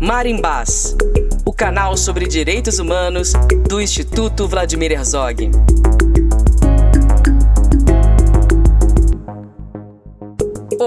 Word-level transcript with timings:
Marimbás, 0.00 0.96
o 1.44 1.52
canal 1.52 1.96
sobre 1.96 2.26
direitos 2.26 2.78
humanos 2.78 3.32
do 3.68 3.80
Instituto 3.80 4.46
Vladimir 4.46 4.92
Herzog. 4.92 5.50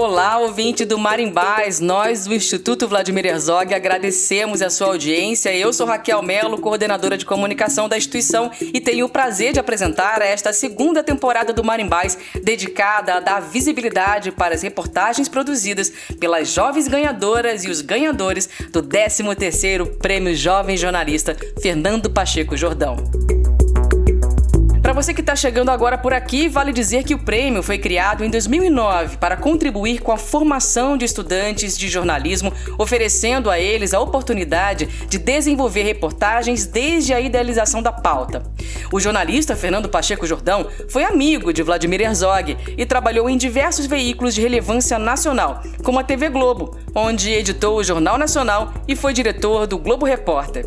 Olá, 0.08 0.38
ouvinte 0.38 0.84
do 0.84 0.96
Marimbás. 0.96 1.80
Nós 1.80 2.26
do 2.26 2.32
Instituto 2.32 2.86
Vladimir 2.86 3.26
Herzog 3.26 3.74
agradecemos 3.74 4.62
a 4.62 4.70
sua 4.70 4.86
audiência. 4.86 5.52
Eu 5.52 5.72
sou 5.72 5.84
Raquel 5.84 6.22
Melo, 6.22 6.60
coordenadora 6.60 7.18
de 7.18 7.26
comunicação 7.26 7.88
da 7.88 7.98
instituição, 7.98 8.48
e 8.60 8.80
tenho 8.80 9.06
o 9.06 9.08
prazer 9.08 9.52
de 9.52 9.58
apresentar 9.58 10.22
esta 10.22 10.52
segunda 10.52 11.02
temporada 11.02 11.52
do 11.52 11.64
Marimbás, 11.64 12.16
dedicada 12.40 13.14
a 13.14 13.20
dar 13.20 13.40
visibilidade 13.40 14.30
para 14.30 14.54
as 14.54 14.62
reportagens 14.62 15.28
produzidas 15.28 15.92
pelas 16.20 16.52
jovens 16.52 16.86
ganhadoras 16.86 17.64
e 17.64 17.68
os 17.68 17.80
ganhadores 17.80 18.48
do 18.70 18.84
13º 18.84 19.96
Prêmio 19.98 20.36
Jovem 20.36 20.76
Jornalista 20.76 21.36
Fernando 21.60 22.08
Pacheco 22.08 22.56
Jordão. 22.56 22.94
Para 24.86 24.92
você 24.92 25.12
que 25.12 25.20
está 25.20 25.34
chegando 25.34 25.72
agora 25.72 25.98
por 25.98 26.14
aqui, 26.14 26.48
vale 26.48 26.72
dizer 26.72 27.02
que 27.02 27.12
o 27.12 27.18
prêmio 27.18 27.60
foi 27.60 27.76
criado 27.76 28.24
em 28.24 28.30
2009 28.30 29.16
para 29.16 29.36
contribuir 29.36 30.00
com 30.00 30.12
a 30.12 30.16
formação 30.16 30.96
de 30.96 31.04
estudantes 31.04 31.76
de 31.76 31.88
jornalismo, 31.88 32.52
oferecendo 32.78 33.50
a 33.50 33.58
eles 33.58 33.92
a 33.92 33.98
oportunidade 33.98 34.86
de 35.08 35.18
desenvolver 35.18 35.82
reportagens 35.82 36.66
desde 36.66 37.12
a 37.12 37.20
idealização 37.20 37.82
da 37.82 37.90
pauta. 37.90 38.44
O 38.92 39.00
jornalista 39.00 39.56
Fernando 39.56 39.88
Pacheco 39.88 40.24
Jordão 40.24 40.68
foi 40.88 41.02
amigo 41.02 41.52
de 41.52 41.64
Vladimir 41.64 42.02
Herzog 42.02 42.56
e 42.78 42.86
trabalhou 42.86 43.28
em 43.28 43.36
diversos 43.36 43.86
veículos 43.86 44.36
de 44.36 44.40
relevância 44.40 45.00
nacional, 45.00 45.64
como 45.82 45.98
a 45.98 46.04
TV 46.04 46.28
Globo, 46.28 46.78
onde 46.94 47.32
editou 47.32 47.76
o 47.76 47.82
Jornal 47.82 48.16
Nacional 48.16 48.72
e 48.86 48.94
foi 48.94 49.12
diretor 49.12 49.66
do 49.66 49.78
Globo 49.78 50.06
Repórter. 50.06 50.64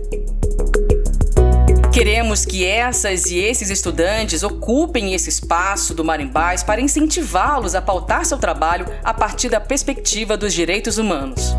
Queremos 1.99 2.45
que 2.45 2.65
essas 2.65 3.25
e 3.25 3.39
esses 3.39 3.69
estudantes 3.69 4.41
ocupem 4.41 5.13
esse 5.13 5.27
espaço 5.27 5.93
do 5.93 6.01
Marimbás 6.01 6.63
para 6.63 6.79
incentivá-los 6.79 7.75
a 7.75 7.81
pautar 7.81 8.23
seu 8.23 8.37
trabalho 8.37 8.85
a 9.03 9.13
partir 9.13 9.49
da 9.49 9.59
perspectiva 9.59 10.37
dos 10.37 10.53
direitos 10.53 10.97
humanos. 10.97 11.53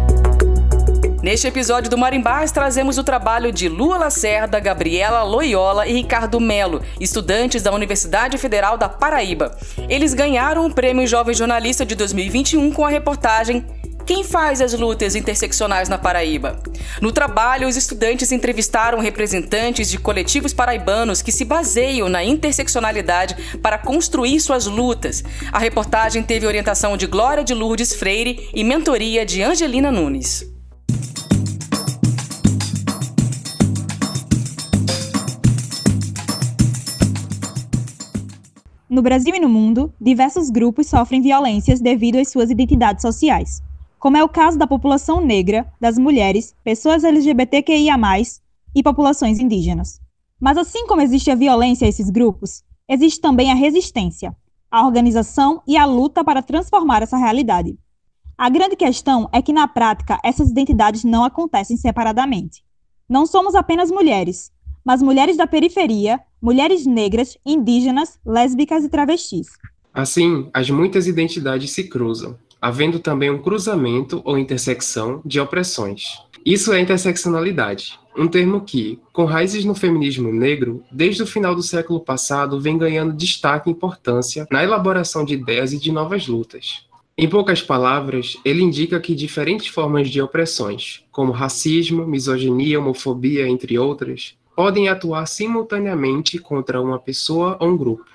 Neste 1.23 1.47
episódio 1.47 1.91
do 1.91 1.99
Marimbás, 1.99 2.51
trazemos 2.53 2.97
o 2.97 3.05
trabalho 3.05 3.53
de 3.53 3.69
Lua 3.69 3.99
Lacerda, 3.99 4.59
Gabriela 4.59 5.23
Loyola 5.25 5.87
e 5.87 5.93
Ricardo 5.93 6.41
Melo, 6.41 6.81
estudantes 6.99 7.63
da 7.63 7.75
Universidade 7.75 8.39
Federal 8.39 8.79
da 8.79 8.89
Paraíba. 8.89 9.59
Eles 9.91 10.15
ganharam 10.15 10.65
o 10.65 10.73
Prêmio 10.73 11.07
Jovem 11.07 11.35
Jornalista 11.35 11.85
de 11.85 11.95
2021 11.95 12.73
com 12.73 12.87
a 12.87 12.89
reportagem 12.89 13.63
quem 14.07 14.25
faz 14.25 14.61
as 14.61 14.73
lutas 14.73 15.15
interseccionais 15.15 15.89
na 15.89 15.99
Paraíba? 15.99 16.61
No 17.01 17.13
trabalho, 17.13 17.69
os 17.69 17.77
estudantes 17.77 18.33
entrevistaram 18.33 18.99
representantes 18.99 19.91
de 19.91 19.99
coletivos 19.99 20.53
paraibanos 20.53 21.23
que 21.23 21.33
se 21.33 21.45
baseiam 21.45 22.09
na 22.09 22.25
interseccionalidade 22.25 23.59
para 23.59 23.79
construir 23.79 24.41
suas 24.41 24.67
lutas. 24.67 25.23
A 25.53 25.59
reportagem 25.59 26.23
teve 26.23 26.47
orientação 26.47 26.97
de 26.97 27.07
Glória 27.07 27.45
de 27.45 27.55
Lourdes 27.55 27.95
Freire 27.95 28.49
e 28.55 28.65
mentoria 28.65 29.25
de 29.25 29.43
Angelina 29.43 29.91
Nunes. 29.91 30.45
No 38.89 39.03
Brasil 39.03 39.35
e 39.35 39.41
no 39.41 39.49
mundo, 39.49 39.95
diversos 40.01 40.51
grupos 40.51 40.89
sofrem 40.89 41.23
violências 41.23 41.81
devido 41.81 42.19
às 42.19 42.29
suas 42.29 42.51
identidades 42.51 43.03
sociais 43.03 43.63
como 44.01 44.17
é 44.17 44.25
o 44.25 44.29
caso 44.29 44.59
da 44.59 44.67
população 44.67 45.21
negra, 45.21 45.71
das 45.79 45.99
mulheres, 45.99 46.55
pessoas 46.65 47.05
LGBTQIA, 47.05 47.95
e 48.75 48.83
populações 48.83 49.39
indígenas. 49.39 50.01
Mas 50.41 50.57
assim 50.57 50.87
como 50.87 51.03
existe 51.03 51.31
a 51.31 51.35
violência 51.35 51.85
a 51.85 51.89
esses 51.89 52.09
grupos, 52.09 52.65
existe 52.89 53.21
também 53.21 53.53
a 53.53 53.55
resistência, 53.55 54.35
a 54.71 54.87
organização 54.87 55.63
e 55.67 55.77
a 55.77 55.85
luta 55.85 56.25
para 56.25 56.43
transformar 56.43 57.03
essa 57.03 57.19
realidade. 57.19 57.79
A 58.39 58.49
grande 58.49 58.75
questão 58.75 59.29
é 59.33 59.43
que, 59.43 59.53
na 59.53 59.69
prática, 59.69 60.19
essas 60.25 60.49
identidades 60.49 61.05
não 61.05 61.23
acontecem 61.23 61.77
separadamente. 61.77 62.65
Não 63.07 63.27
somos 63.27 63.55
apenas 63.55 63.91
mulheres, 63.91 64.51
mas 64.83 65.03
mulheres 65.03 65.37
da 65.37 65.47
periferia, 65.47 66.19
mulheres 66.41 66.87
negras, 66.87 67.37
indígenas, 67.45 68.19
lésbicas 68.25 68.83
e 68.83 68.89
travestis. 68.89 69.49
Assim, 69.93 70.49
as 70.55 70.71
muitas 70.71 71.07
identidades 71.07 71.73
se 71.73 71.85
cruzam, 71.85 72.39
havendo 72.61 72.99
também 72.99 73.31
um 73.31 73.39
cruzamento 73.39 74.21
ou 74.25 74.39
intersecção 74.39 75.21
de 75.25 75.41
opressões. 75.41 76.19
Isso 76.45 76.73
é 76.73 76.81
interseccionalidade, 76.81 77.99
um 78.17 78.27
termo 78.27 78.63
que, 78.63 78.99
com 79.13 79.25
raízes 79.25 79.65
no 79.65 79.75
feminismo 79.75 80.33
negro, 80.33 80.83
desde 80.91 81.23
o 81.23 81.27
final 81.27 81.55
do 81.55 81.63
século 81.63 82.01
passado 82.01 82.61
vem 82.61 82.77
ganhando 82.77 83.13
destaque 83.13 83.69
e 83.69 83.73
importância 83.73 84.47
na 84.51 84.63
elaboração 84.65 85.25
de 85.25 85.35
ideias 85.35 85.73
e 85.73 85.79
de 85.79 85.93
novas 85.93 86.27
lutas. 86.27 86.87
Em 87.17 87.29
poucas 87.29 87.61
palavras, 87.61 88.39
ele 88.45 88.63
indica 88.63 88.99
que 88.99 89.15
diferentes 89.15 89.67
formas 89.67 90.09
de 90.09 90.23
opressões, 90.23 91.05
como 91.13 91.33
racismo, 91.33 92.07
misoginia, 92.07 92.81
homofobia, 92.81 93.47
entre 93.47 93.79
outras, 93.79 94.35
podem 94.57 94.89
atuar 94.89 95.27
simultaneamente 95.27 96.39
contra 96.39 96.81
uma 96.81 96.99
pessoa 96.99 97.59
ou 97.61 97.69
um 97.69 97.77
grupo. 97.77 98.07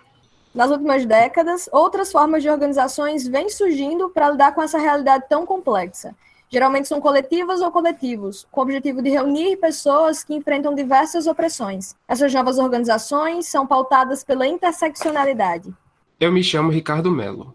Nas 0.56 0.72
últimas 0.72 1.06
décadas, 1.06 1.68
outras 1.70 2.14
formas 2.14 2.42
de 2.42 2.50
organizações 2.50 3.28
vêm 3.28 3.50
surgindo 3.50 4.10
para 4.10 4.30
lidar 4.30 4.56
com 4.56 4.62
essa 4.62 4.80
realidade 4.80 5.26
tão 5.28 5.46
complexa. 5.46 6.16
Geralmente 6.50 6.88
são 6.88 7.02
coletivas 7.02 7.60
ou 7.60 7.70
coletivos, 7.70 8.48
com 8.50 8.62
o 8.62 8.64
objetivo 8.64 9.02
de 9.02 9.10
reunir 9.10 9.58
pessoas 9.58 10.24
que 10.24 10.34
enfrentam 10.34 10.74
diversas 10.74 11.28
opressões. 11.28 11.94
Essas 12.08 12.34
novas 12.34 12.58
organizações 12.58 13.48
são 13.48 13.68
pautadas 13.68 14.24
pela 14.24 14.48
interseccionalidade. 14.48 15.74
Eu 16.22 16.32
me 16.32 16.42
chamo 16.42 16.72
Ricardo 16.72 17.12
Melo. 17.12 17.54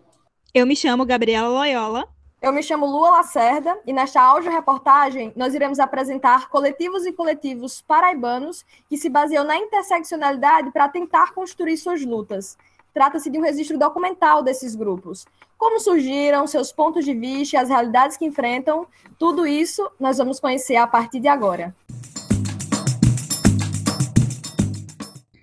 Eu 0.52 0.66
me 0.66 0.76
chamo 0.76 1.06
Gabriela 1.06 1.48
Loyola. 1.48 2.06
Eu 2.42 2.52
me 2.52 2.62
chamo 2.62 2.84
Lua 2.84 3.12
Lacerda 3.12 3.78
e 3.86 3.94
nesta 3.94 4.20
áudio-reportagem 4.20 5.32
nós 5.34 5.54
iremos 5.54 5.78
apresentar 5.78 6.50
coletivos 6.50 7.06
e 7.06 7.12
coletivos 7.12 7.80
paraibanos 7.80 8.62
que 8.90 8.98
se 8.98 9.08
baseiam 9.08 9.44
na 9.44 9.56
interseccionalidade 9.56 10.70
para 10.70 10.88
tentar 10.88 11.32
construir 11.32 11.78
suas 11.78 12.04
lutas. 12.04 12.58
Trata-se 12.92 13.30
de 13.30 13.38
um 13.38 13.42
registro 13.42 13.78
documental 13.78 14.42
desses 14.42 14.74
grupos. 14.74 15.24
Como 15.56 15.78
surgiram, 15.78 16.46
seus 16.46 16.72
pontos 16.72 17.04
de 17.04 17.14
vista, 17.14 17.60
as 17.60 17.68
realidades 17.68 18.16
que 18.16 18.24
enfrentam, 18.24 18.86
tudo 19.18 19.46
isso 19.46 19.88
nós 20.00 20.18
vamos 20.18 20.40
conhecer 20.40 20.76
a 20.76 20.86
partir 20.86 21.20
de 21.20 21.28
agora. 21.28 21.74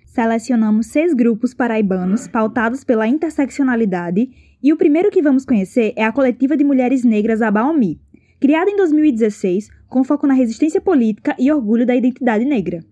Selecionamos 0.06 0.88
seis 0.88 1.14
grupos 1.14 1.54
paraibanos 1.54 2.26
pautados 2.26 2.82
pela 2.82 3.06
interseccionalidade 3.06 4.28
e 4.60 4.72
o 4.72 4.76
primeiro 4.76 5.10
que 5.10 5.22
vamos 5.22 5.44
conhecer 5.44 5.92
é 5.94 6.04
a 6.04 6.10
Coletiva 6.10 6.56
de 6.56 6.64
Mulheres 6.64 7.04
Negras 7.04 7.40
Abaomi, 7.40 8.00
criada 8.40 8.68
em 8.68 8.76
2016 8.76 9.70
com 9.88 10.02
foco 10.02 10.26
na 10.26 10.34
resistência 10.34 10.80
política 10.80 11.36
e 11.38 11.50
orgulho 11.52 11.86
da 11.86 11.94
identidade 11.94 12.44
negra. 12.44 12.84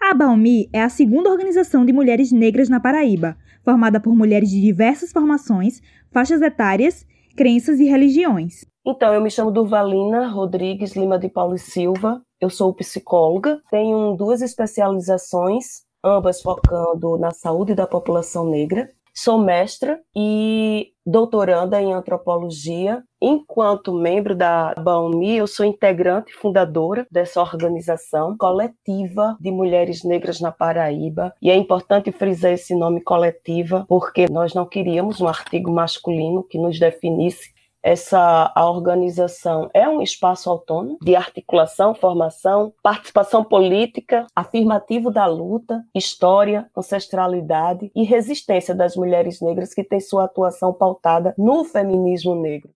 A 0.00 0.10
Abaomi 0.10 0.68
é 0.72 0.82
a 0.82 0.90
segunda 0.90 1.30
organização 1.30 1.86
de 1.86 1.92
mulheres 1.92 2.30
negras 2.30 2.68
na 2.68 2.78
Paraíba, 2.78 3.36
formada 3.64 3.98
por 3.98 4.14
mulheres 4.14 4.50
de 4.50 4.60
diversas 4.60 5.10
formações, 5.10 5.80
faixas 6.12 6.42
etárias, 6.42 7.06
crenças 7.36 7.80
e 7.80 7.84
religiões. 7.84 8.64
Então, 8.86 9.14
eu 9.14 9.20
me 9.20 9.30
chamo 9.30 9.50
Durvalina 9.50 10.28
Rodrigues 10.28 10.94
Lima 10.94 11.18
de 11.18 11.28
Paulo 11.28 11.54
e 11.54 11.58
Silva, 11.58 12.22
eu 12.40 12.50
sou 12.50 12.74
psicóloga, 12.74 13.60
tenho 13.70 14.14
duas 14.14 14.42
especializações, 14.42 15.82
ambas 16.04 16.42
focando 16.42 17.16
na 17.16 17.30
saúde 17.30 17.74
da 17.74 17.86
população 17.86 18.50
negra. 18.50 18.88
Sou 19.16 19.38
mestra 19.38 20.00
e 20.14 20.88
doutoranda 21.06 21.80
em 21.80 21.92
antropologia. 21.92 23.00
Enquanto 23.22 23.94
membro 23.94 24.34
da 24.34 24.74
BAUMI, 24.74 25.36
eu 25.36 25.46
sou 25.46 25.64
integrante 25.64 26.32
e 26.32 26.34
fundadora 26.34 27.06
dessa 27.08 27.40
organização 27.40 28.36
coletiva 28.36 29.36
de 29.40 29.52
mulheres 29.52 30.02
negras 30.02 30.40
na 30.40 30.50
Paraíba. 30.50 31.32
E 31.40 31.48
é 31.48 31.54
importante 31.54 32.10
frisar 32.10 32.52
esse 32.52 32.74
nome 32.74 33.00
coletiva, 33.02 33.86
porque 33.88 34.26
nós 34.28 34.52
não 34.52 34.66
queríamos 34.66 35.20
um 35.20 35.28
artigo 35.28 35.70
masculino 35.70 36.42
que 36.42 36.58
nos 36.58 36.78
definisse 36.80 37.53
essa 37.84 38.50
a 38.54 38.70
organização 38.70 39.68
é 39.74 39.86
um 39.86 40.00
espaço 40.00 40.48
autônomo 40.48 40.96
de 41.02 41.14
articulação, 41.14 41.94
formação, 41.94 42.72
participação 42.82 43.44
política, 43.44 44.26
afirmativo 44.34 45.10
da 45.10 45.26
luta, 45.26 45.84
história, 45.94 46.66
ancestralidade 46.74 47.92
e 47.94 48.02
resistência 48.02 48.74
das 48.74 48.96
mulheres 48.96 49.42
negras 49.42 49.74
que 49.74 49.84
tem 49.84 50.00
sua 50.00 50.24
atuação 50.24 50.72
pautada 50.72 51.34
no 51.36 51.62
feminismo 51.62 52.34
negro. 52.34 52.70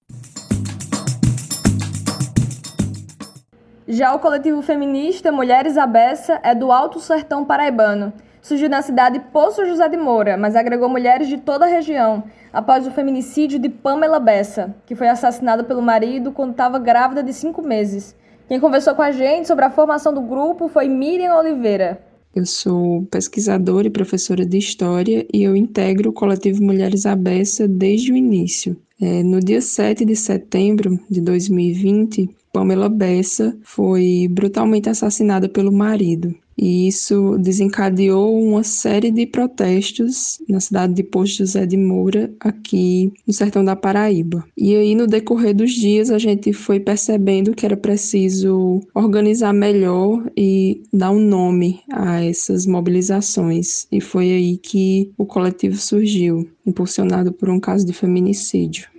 Já 3.88 4.14
o 4.14 4.18
coletivo 4.18 4.60
feminista 4.60 5.32
Mulheres 5.32 5.78
Abessa 5.78 6.38
é 6.42 6.54
do 6.54 6.70
Alto 6.70 7.00
Sertão 7.00 7.46
Paraibano. 7.46 8.12
Surgiu 8.40 8.68
na 8.68 8.82
cidade 8.82 9.20
Poço 9.32 9.64
José 9.66 9.88
de 9.88 9.96
Moura, 9.96 10.36
mas 10.36 10.56
agregou 10.56 10.88
mulheres 10.88 11.28
de 11.28 11.38
toda 11.38 11.64
a 11.64 11.68
região 11.68 12.24
após 12.52 12.86
o 12.86 12.90
feminicídio 12.90 13.58
de 13.58 13.68
Pamela 13.68 14.18
Bessa, 14.18 14.74
que 14.86 14.94
foi 14.94 15.08
assassinada 15.08 15.64
pelo 15.64 15.82
marido 15.82 16.32
quando 16.32 16.52
estava 16.52 16.78
grávida 16.78 17.22
de 17.22 17.32
cinco 17.32 17.62
meses. 17.62 18.16
Quem 18.48 18.58
conversou 18.58 18.94
com 18.94 19.02
a 19.02 19.10
gente 19.10 19.46
sobre 19.46 19.64
a 19.64 19.70
formação 19.70 20.12
do 20.12 20.22
grupo 20.22 20.68
foi 20.68 20.88
Miriam 20.88 21.36
Oliveira. 21.36 22.00
Eu 22.34 22.46
sou 22.46 23.04
pesquisadora 23.10 23.86
e 23.86 23.90
professora 23.90 24.46
de 24.46 24.58
História 24.58 25.26
e 25.32 25.42
eu 25.42 25.56
integro 25.56 26.10
o 26.10 26.12
coletivo 26.12 26.62
Mulheres 26.62 27.04
Abessa 27.04 27.66
desde 27.66 28.12
o 28.12 28.16
início. 28.16 28.76
É, 29.00 29.22
no 29.22 29.40
dia 29.40 29.60
7 29.60 30.04
de 30.04 30.16
setembro 30.16 30.98
de 31.08 31.20
2020, 31.20 32.28
Pamela 32.58 32.88
Bessa 32.88 33.56
foi 33.62 34.26
brutalmente 34.28 34.88
assassinada 34.88 35.48
pelo 35.48 35.70
marido. 35.70 36.34
E 36.60 36.88
isso 36.88 37.38
desencadeou 37.38 38.42
uma 38.42 38.64
série 38.64 39.12
de 39.12 39.24
protestos 39.26 40.40
na 40.48 40.58
cidade 40.58 40.92
de 40.92 41.04
Posto 41.04 41.38
José 41.38 41.64
de 41.64 41.76
Moura, 41.76 42.34
aqui 42.40 43.12
no 43.24 43.32
sertão 43.32 43.64
da 43.64 43.76
Paraíba. 43.76 44.44
E 44.56 44.74
aí, 44.74 44.96
no 44.96 45.06
decorrer 45.06 45.54
dos 45.54 45.70
dias, 45.70 46.10
a 46.10 46.18
gente 46.18 46.52
foi 46.52 46.80
percebendo 46.80 47.54
que 47.54 47.64
era 47.64 47.76
preciso 47.76 48.80
organizar 48.92 49.52
melhor 49.52 50.28
e 50.36 50.82
dar 50.92 51.12
um 51.12 51.20
nome 51.20 51.78
a 51.92 52.24
essas 52.24 52.66
mobilizações. 52.66 53.86
E 53.92 54.00
foi 54.00 54.32
aí 54.32 54.56
que 54.56 55.12
o 55.16 55.24
coletivo 55.24 55.76
surgiu, 55.76 56.44
impulsionado 56.66 57.32
por 57.32 57.48
um 57.48 57.60
caso 57.60 57.86
de 57.86 57.92
feminicídio. 57.92 58.97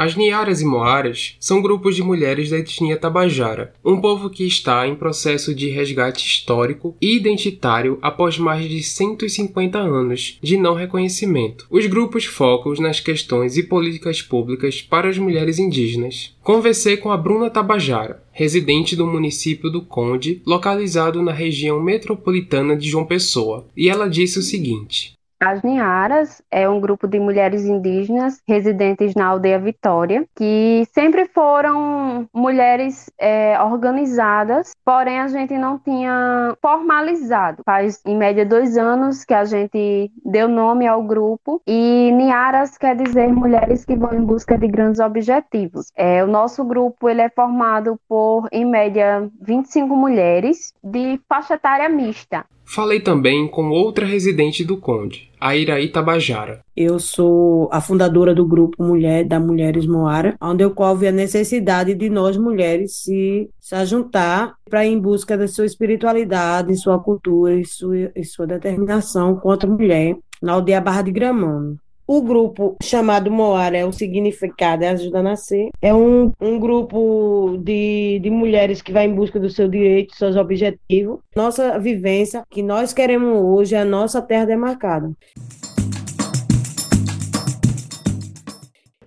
As 0.00 0.16
Niaras 0.16 0.62
e 0.62 0.64
Moaras 0.64 1.36
são 1.38 1.60
grupos 1.60 1.94
de 1.94 2.02
mulheres 2.02 2.48
da 2.48 2.56
etnia 2.56 2.96
Tabajara, 2.96 3.74
um 3.84 4.00
povo 4.00 4.30
que 4.30 4.46
está 4.46 4.88
em 4.88 4.94
processo 4.94 5.54
de 5.54 5.68
resgate 5.68 6.26
histórico 6.26 6.96
e 7.02 7.14
identitário 7.14 7.98
após 8.00 8.38
mais 8.38 8.66
de 8.66 8.82
150 8.82 9.78
anos 9.78 10.38
de 10.42 10.56
não 10.56 10.72
reconhecimento. 10.72 11.66
Os 11.70 11.84
grupos 11.84 12.24
focam 12.24 12.72
nas 12.80 12.98
questões 12.98 13.58
e 13.58 13.62
políticas 13.62 14.22
públicas 14.22 14.80
para 14.80 15.06
as 15.06 15.18
mulheres 15.18 15.58
indígenas. 15.58 16.34
Conversei 16.42 16.96
com 16.96 17.10
a 17.12 17.16
Bruna 17.18 17.50
Tabajara, 17.50 18.22
residente 18.32 18.96
do 18.96 19.06
município 19.06 19.68
do 19.68 19.82
Conde, 19.82 20.40
localizado 20.46 21.20
na 21.20 21.32
região 21.32 21.78
metropolitana 21.78 22.74
de 22.74 22.88
João 22.88 23.04
Pessoa, 23.04 23.66
e 23.76 23.90
ela 23.90 24.08
disse 24.08 24.38
o 24.38 24.42
seguinte: 24.42 25.12
as 25.40 25.62
Ninharas 25.62 26.42
é 26.50 26.68
um 26.68 26.78
grupo 26.78 27.08
de 27.08 27.18
mulheres 27.18 27.64
indígenas 27.64 28.42
residentes 28.46 29.14
na 29.14 29.26
aldeia 29.26 29.58
Vitória, 29.58 30.26
que 30.36 30.86
sempre 30.92 31.26
foram 31.26 32.28
mulheres 32.32 33.10
é, 33.18 33.60
organizadas, 33.62 34.72
porém 34.84 35.18
a 35.18 35.28
gente 35.28 35.56
não 35.56 35.78
tinha 35.78 36.54
formalizado. 36.60 37.62
Faz 37.64 38.02
em 38.04 38.16
média 38.16 38.44
dois 38.44 38.76
anos 38.76 39.24
que 39.24 39.32
a 39.32 39.44
gente 39.44 40.12
deu 40.24 40.46
nome 40.46 40.86
ao 40.86 41.02
grupo 41.02 41.62
e 41.66 42.12
Ninharas 42.12 42.76
quer 42.76 42.94
dizer 42.94 43.32
mulheres 43.32 43.84
que 43.84 43.96
vão 43.96 44.12
em 44.12 44.22
busca 44.22 44.58
de 44.58 44.68
grandes 44.68 45.00
objetivos. 45.00 45.90
É, 45.96 46.22
o 46.22 46.26
nosso 46.26 46.62
grupo 46.64 47.08
ele 47.08 47.22
é 47.22 47.30
formado 47.30 47.98
por, 48.06 48.46
em 48.52 48.66
média, 48.66 49.28
25 49.40 49.96
mulheres 49.96 50.74
de 50.84 51.18
faixa 51.26 51.54
etária 51.54 51.88
mista. 51.88 52.44
Falei 52.72 53.00
também 53.00 53.48
com 53.48 53.68
outra 53.68 54.06
residente 54.06 54.64
do 54.64 54.76
Conde, 54.76 55.28
a 55.40 55.56
Iraí 55.56 55.88
Tabajara. 55.88 56.60
Eu 56.76 57.00
sou 57.00 57.68
a 57.72 57.80
fundadora 57.80 58.32
do 58.32 58.46
grupo 58.46 58.80
Mulher 58.84 59.24
da 59.24 59.40
Mulheres 59.40 59.84
Moara, 59.84 60.36
onde 60.40 60.64
ocorre 60.64 61.08
a 61.08 61.12
necessidade 61.12 61.96
de 61.96 62.08
nós 62.08 62.36
mulheres 62.36 62.94
se, 62.94 63.50
se 63.58 63.84
juntar 63.86 64.54
para 64.70 64.86
em 64.86 65.00
busca 65.00 65.36
da 65.36 65.48
sua 65.48 65.66
espiritualidade, 65.66 66.76
sua 66.76 67.00
cultura 67.00 67.58
e 67.58 67.64
sua, 67.64 68.12
e 68.14 68.22
sua 68.22 68.46
determinação 68.46 69.34
contra 69.34 69.68
a 69.68 69.72
mulher 69.72 70.16
na 70.40 70.52
aldeia 70.52 70.80
Barra 70.80 71.02
de 71.02 71.10
Gramano. 71.10 71.76
O 72.12 72.20
grupo 72.20 72.76
chamado 72.82 73.30
Moara 73.30 73.78
é 73.78 73.86
o 73.86 73.92
significado, 73.92 74.82
é 74.82 74.88
ajuda 74.88 75.20
a 75.20 75.22
nascer. 75.22 75.68
É 75.80 75.94
um, 75.94 76.32
um 76.40 76.58
grupo 76.58 77.56
de, 77.62 78.18
de 78.20 78.28
mulheres 78.28 78.82
que 78.82 78.90
vai 78.90 79.06
em 79.06 79.14
busca 79.14 79.38
do 79.38 79.48
seu 79.48 79.68
direito, 79.68 80.16
seus 80.16 80.34
objetivos. 80.34 81.20
Nossa 81.36 81.78
vivência, 81.78 82.42
que 82.50 82.64
nós 82.64 82.92
queremos 82.92 83.38
hoje, 83.40 83.76
é 83.76 83.82
a 83.82 83.84
nossa 83.84 84.20
terra 84.20 84.44
demarcada. 84.44 85.12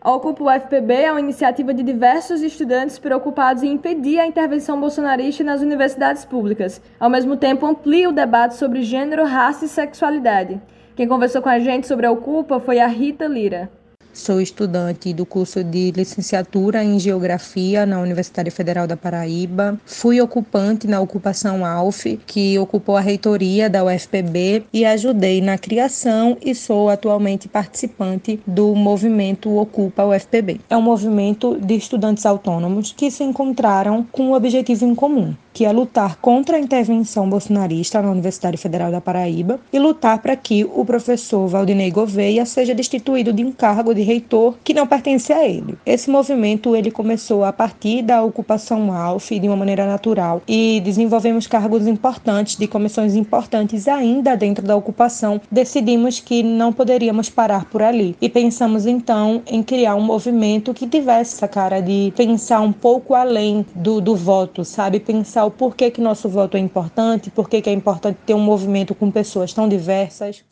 Ocupa 0.01 0.41
UFPB 0.41 0.93
é 0.93 1.11
uma 1.11 1.19
iniciativa 1.19 1.73
de 1.73 1.83
diversos 1.83 2.41
estudantes 2.41 2.97
preocupados 2.97 3.63
em 3.63 3.73
impedir 3.73 4.17
a 4.17 4.25
intervenção 4.25 4.79
bolsonarista 4.79 5.43
nas 5.43 5.61
universidades 5.61 6.23
públicas. 6.23 6.81
Ao 6.97 7.09
mesmo 7.09 7.35
tempo, 7.35 7.65
amplia 7.65 8.07
o 8.07 8.13
debate 8.13 8.55
sobre 8.55 8.81
gênero, 8.81 9.25
raça 9.25 9.65
e 9.65 9.67
sexualidade. 9.67 10.61
Quem 10.95 11.07
conversou 11.07 11.41
com 11.41 11.49
a 11.49 11.57
gente 11.57 11.87
sobre 11.87 12.05
a 12.05 12.11
Ocupa 12.11 12.59
foi 12.59 12.79
a 12.79 12.85
Rita 12.85 13.25
Lira. 13.25 13.69
Sou 14.13 14.39
estudante 14.39 15.11
do 15.11 15.25
curso 15.25 15.63
de 15.63 15.89
licenciatura 15.89 16.83
em 16.83 16.99
Geografia 16.99 17.83
na 17.83 17.99
Universidade 17.99 18.51
Federal 18.51 18.85
da 18.85 18.95
Paraíba. 18.95 19.79
Fui 19.87 20.21
ocupante 20.21 20.85
na 20.85 21.01
ocupação 21.01 21.65
ALF, 21.65 22.19
que 22.27 22.59
ocupou 22.59 22.95
a 22.95 23.01
reitoria 23.01 23.67
da 23.67 23.83
UFPB, 23.83 24.65
e 24.71 24.85
ajudei 24.85 25.41
na 25.41 25.57
criação 25.57 26.37
e 26.45 26.53
sou 26.53 26.89
atualmente 26.89 27.49
participante 27.49 28.39
do 28.45 28.75
movimento 28.75 29.57
Ocupa 29.57 30.05
UFPB. 30.05 30.61
É 30.69 30.77
um 30.77 30.81
movimento 30.83 31.57
de 31.59 31.73
estudantes 31.73 32.23
autônomos 32.23 32.93
que 32.95 33.09
se 33.09 33.23
encontraram 33.23 34.05
com 34.11 34.27
um 34.27 34.33
objetivo 34.35 34.85
em 34.85 34.93
comum, 34.93 35.33
que 35.53 35.65
é 35.65 35.71
lutar 35.71 36.17
contra 36.17 36.57
a 36.57 36.59
intervenção 36.59 37.29
bolsonarista 37.29 38.01
na 38.01 38.11
Universidade 38.11 38.57
Federal 38.57 38.91
da 38.91 38.99
Paraíba 38.99 39.59
e 39.71 39.79
lutar 39.79 40.19
para 40.19 40.35
que 40.35 40.65
o 40.65 40.83
professor 40.83 41.47
Valdinei 41.47 41.91
Gouveia 41.91 42.45
seja 42.45 42.73
destituído 42.73 43.31
de 43.31 43.45
um 43.45 43.51
cargo 43.51 43.93
de 43.93 44.01
reitor 44.01 44.55
que 44.63 44.73
não 44.73 44.87
pertence 44.87 45.31
a 45.31 45.47
ele. 45.47 45.77
Esse 45.85 46.09
movimento 46.09 46.75
ele 46.75 46.89
começou 46.89 47.43
a 47.43 47.53
partir 47.53 48.01
da 48.01 48.23
ocupação 48.23 48.91
ALF 48.91 49.39
de 49.39 49.47
uma 49.47 49.55
maneira 49.55 49.85
natural 49.85 50.41
e 50.47 50.81
desenvolvemos 50.83 51.45
cargos 51.45 51.87
importantes 51.87 52.55
de 52.55 52.67
comissões 52.67 53.15
importantes 53.15 53.87
ainda 53.87 54.35
dentro 54.35 54.65
da 54.65 54.75
ocupação. 54.75 55.39
Decidimos 55.51 56.19
que 56.19 56.41
não 56.41 56.73
poderíamos 56.73 57.29
parar 57.29 57.65
por 57.65 57.81
ali 57.81 58.15
e 58.19 58.27
pensamos 58.27 58.85
então 58.85 59.41
em 59.45 59.61
criar 59.61 59.95
um 59.95 60.01
movimento 60.01 60.73
que 60.73 60.87
tivesse 60.87 61.35
essa 61.35 61.47
cara 61.47 61.79
de 61.79 62.11
pensar 62.15 62.61
um 62.61 62.71
pouco 62.71 63.13
além 63.13 63.65
do, 63.75 64.01
do 64.01 64.15
voto, 64.15 64.65
sabe? 64.65 64.99
Pensar 64.99 65.42
o 65.45 65.51
porquê 65.51 65.91
que 65.91 66.01
nosso 66.01 66.29
voto 66.29 66.57
é 66.57 66.59
importante, 66.59 67.29
porquê 67.29 67.61
que 67.61 67.69
é 67.69 67.73
importante 67.73 68.19
ter 68.25 68.33
um 68.33 68.39
movimento 68.39 68.93
com 68.95 69.11
pessoas 69.11 69.53
tão 69.53 69.67
diversas. 69.67 70.43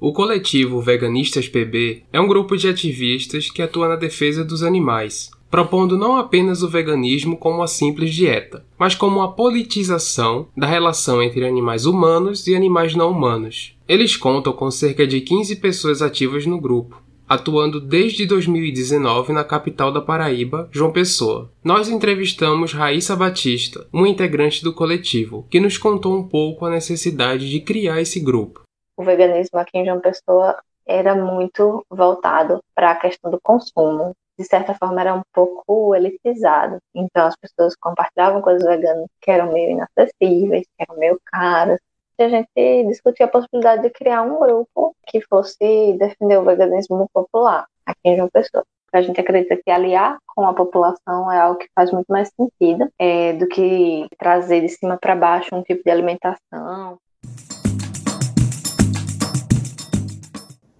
O 0.00 0.12
coletivo 0.12 0.80
Veganistas 0.80 1.48
PB 1.48 2.04
é 2.12 2.20
um 2.20 2.28
grupo 2.28 2.56
de 2.56 2.68
ativistas 2.68 3.50
que 3.50 3.60
atua 3.60 3.88
na 3.88 3.96
defesa 3.96 4.44
dos 4.44 4.62
animais, 4.62 5.30
propondo 5.50 5.98
não 5.98 6.16
apenas 6.16 6.62
o 6.62 6.68
veganismo 6.68 7.36
como 7.36 7.56
uma 7.56 7.66
simples 7.66 8.14
dieta, 8.14 8.64
mas 8.78 8.94
como 8.94 9.18
uma 9.18 9.32
politização 9.32 10.46
da 10.56 10.66
relação 10.66 11.22
entre 11.22 11.44
animais 11.44 11.84
humanos 11.84 12.46
e 12.46 12.54
animais 12.54 12.94
não 12.94 13.10
humanos. 13.10 13.76
Eles 13.88 14.16
contam 14.16 14.52
com 14.52 14.70
cerca 14.70 15.06
de 15.06 15.20
15 15.20 15.56
pessoas 15.56 16.00
ativas 16.00 16.46
no 16.46 16.60
grupo, 16.60 17.02
atuando 17.28 17.80
desde 17.80 18.26
2019 18.26 19.32
na 19.32 19.44
capital 19.44 19.92
da 19.92 20.00
Paraíba, 20.00 20.68
João 20.72 20.90
Pessoa. 20.90 21.50
Nós 21.62 21.88
entrevistamos 21.88 22.72
Raíssa 22.72 23.14
Batista, 23.14 23.86
uma 23.92 24.08
integrante 24.08 24.64
do 24.64 24.72
coletivo, 24.72 25.46
que 25.50 25.60
nos 25.60 25.76
contou 25.76 26.16
um 26.16 26.26
pouco 26.26 26.64
a 26.64 26.70
necessidade 26.70 27.50
de 27.50 27.60
criar 27.60 28.00
esse 28.00 28.18
grupo. 28.18 28.62
O 28.96 29.04
veganismo 29.04 29.58
aqui 29.58 29.78
em 29.78 29.84
João 29.84 30.00
Pessoa 30.00 30.56
era 30.86 31.14
muito 31.14 31.84
voltado 31.90 32.60
para 32.74 32.92
a 32.92 32.96
questão 32.96 33.30
do 33.30 33.38
consumo. 33.40 34.12
De 34.38 34.44
certa 34.44 34.72
forma, 34.72 35.00
era 35.00 35.14
um 35.14 35.22
pouco 35.32 35.94
elitizado. 35.94 36.78
Então, 36.94 37.26
as 37.26 37.34
pessoas 37.36 37.74
compartilhavam 37.76 38.40
coisas 38.40 38.64
veganas 38.66 39.06
que 39.20 39.30
eram 39.30 39.52
meio 39.52 39.72
inacessíveis, 39.72 40.64
que 40.64 40.84
eram 40.88 40.98
meio 40.98 41.20
caras, 41.26 41.78
a 42.22 42.28
gente 42.28 42.84
discutiu 42.88 43.26
a 43.26 43.28
possibilidade 43.28 43.82
de 43.82 43.90
criar 43.90 44.22
um 44.22 44.38
grupo 44.38 44.94
que 45.06 45.20
fosse 45.22 45.96
defender 45.98 46.38
o 46.38 46.44
veganismo 46.44 47.08
popular 47.12 47.66
aqui 47.86 48.00
em 48.04 48.16
João 48.16 48.28
Pessoa. 48.28 48.64
A 48.92 49.02
gente 49.02 49.20
acredita 49.20 49.56
que 49.56 49.70
aliar 49.70 50.18
com 50.34 50.46
a 50.46 50.54
população 50.54 51.30
é 51.30 51.38
algo 51.38 51.58
que 51.58 51.68
faz 51.74 51.92
muito 51.92 52.06
mais 52.08 52.30
sentido 52.30 52.90
é, 52.98 53.34
do 53.34 53.46
que 53.46 54.06
trazer 54.18 54.62
de 54.62 54.68
cima 54.70 54.96
para 54.96 55.14
baixo 55.14 55.54
um 55.54 55.62
tipo 55.62 55.82
de 55.84 55.90
alimentação. 55.90 56.98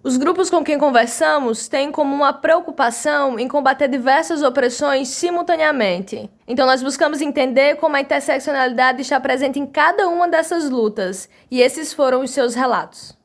Os 0.01 0.15
grupos 0.15 0.49
com 0.49 0.63
quem 0.63 0.79
conversamos 0.79 1.67
têm 1.67 1.91
como 1.91 2.15
uma 2.15 2.31
preocupação 2.31 3.37
em 3.37 3.49
combater 3.49 3.89
diversas 3.89 4.41
opressões 4.41 5.09
simultaneamente. 5.09 6.29
Então, 6.47 6.65
nós 6.65 6.81
buscamos 6.81 7.19
entender 7.19 7.75
como 7.75 7.97
a 7.97 8.01
interseccionalidade 8.01 9.01
está 9.01 9.19
presente 9.19 9.59
em 9.59 9.65
cada 9.65 10.07
uma 10.07 10.25
dessas 10.25 10.69
lutas, 10.69 11.27
e 11.51 11.61
esses 11.61 11.91
foram 11.91 12.21
os 12.21 12.31
seus 12.31 12.55
relatos. 12.55 13.18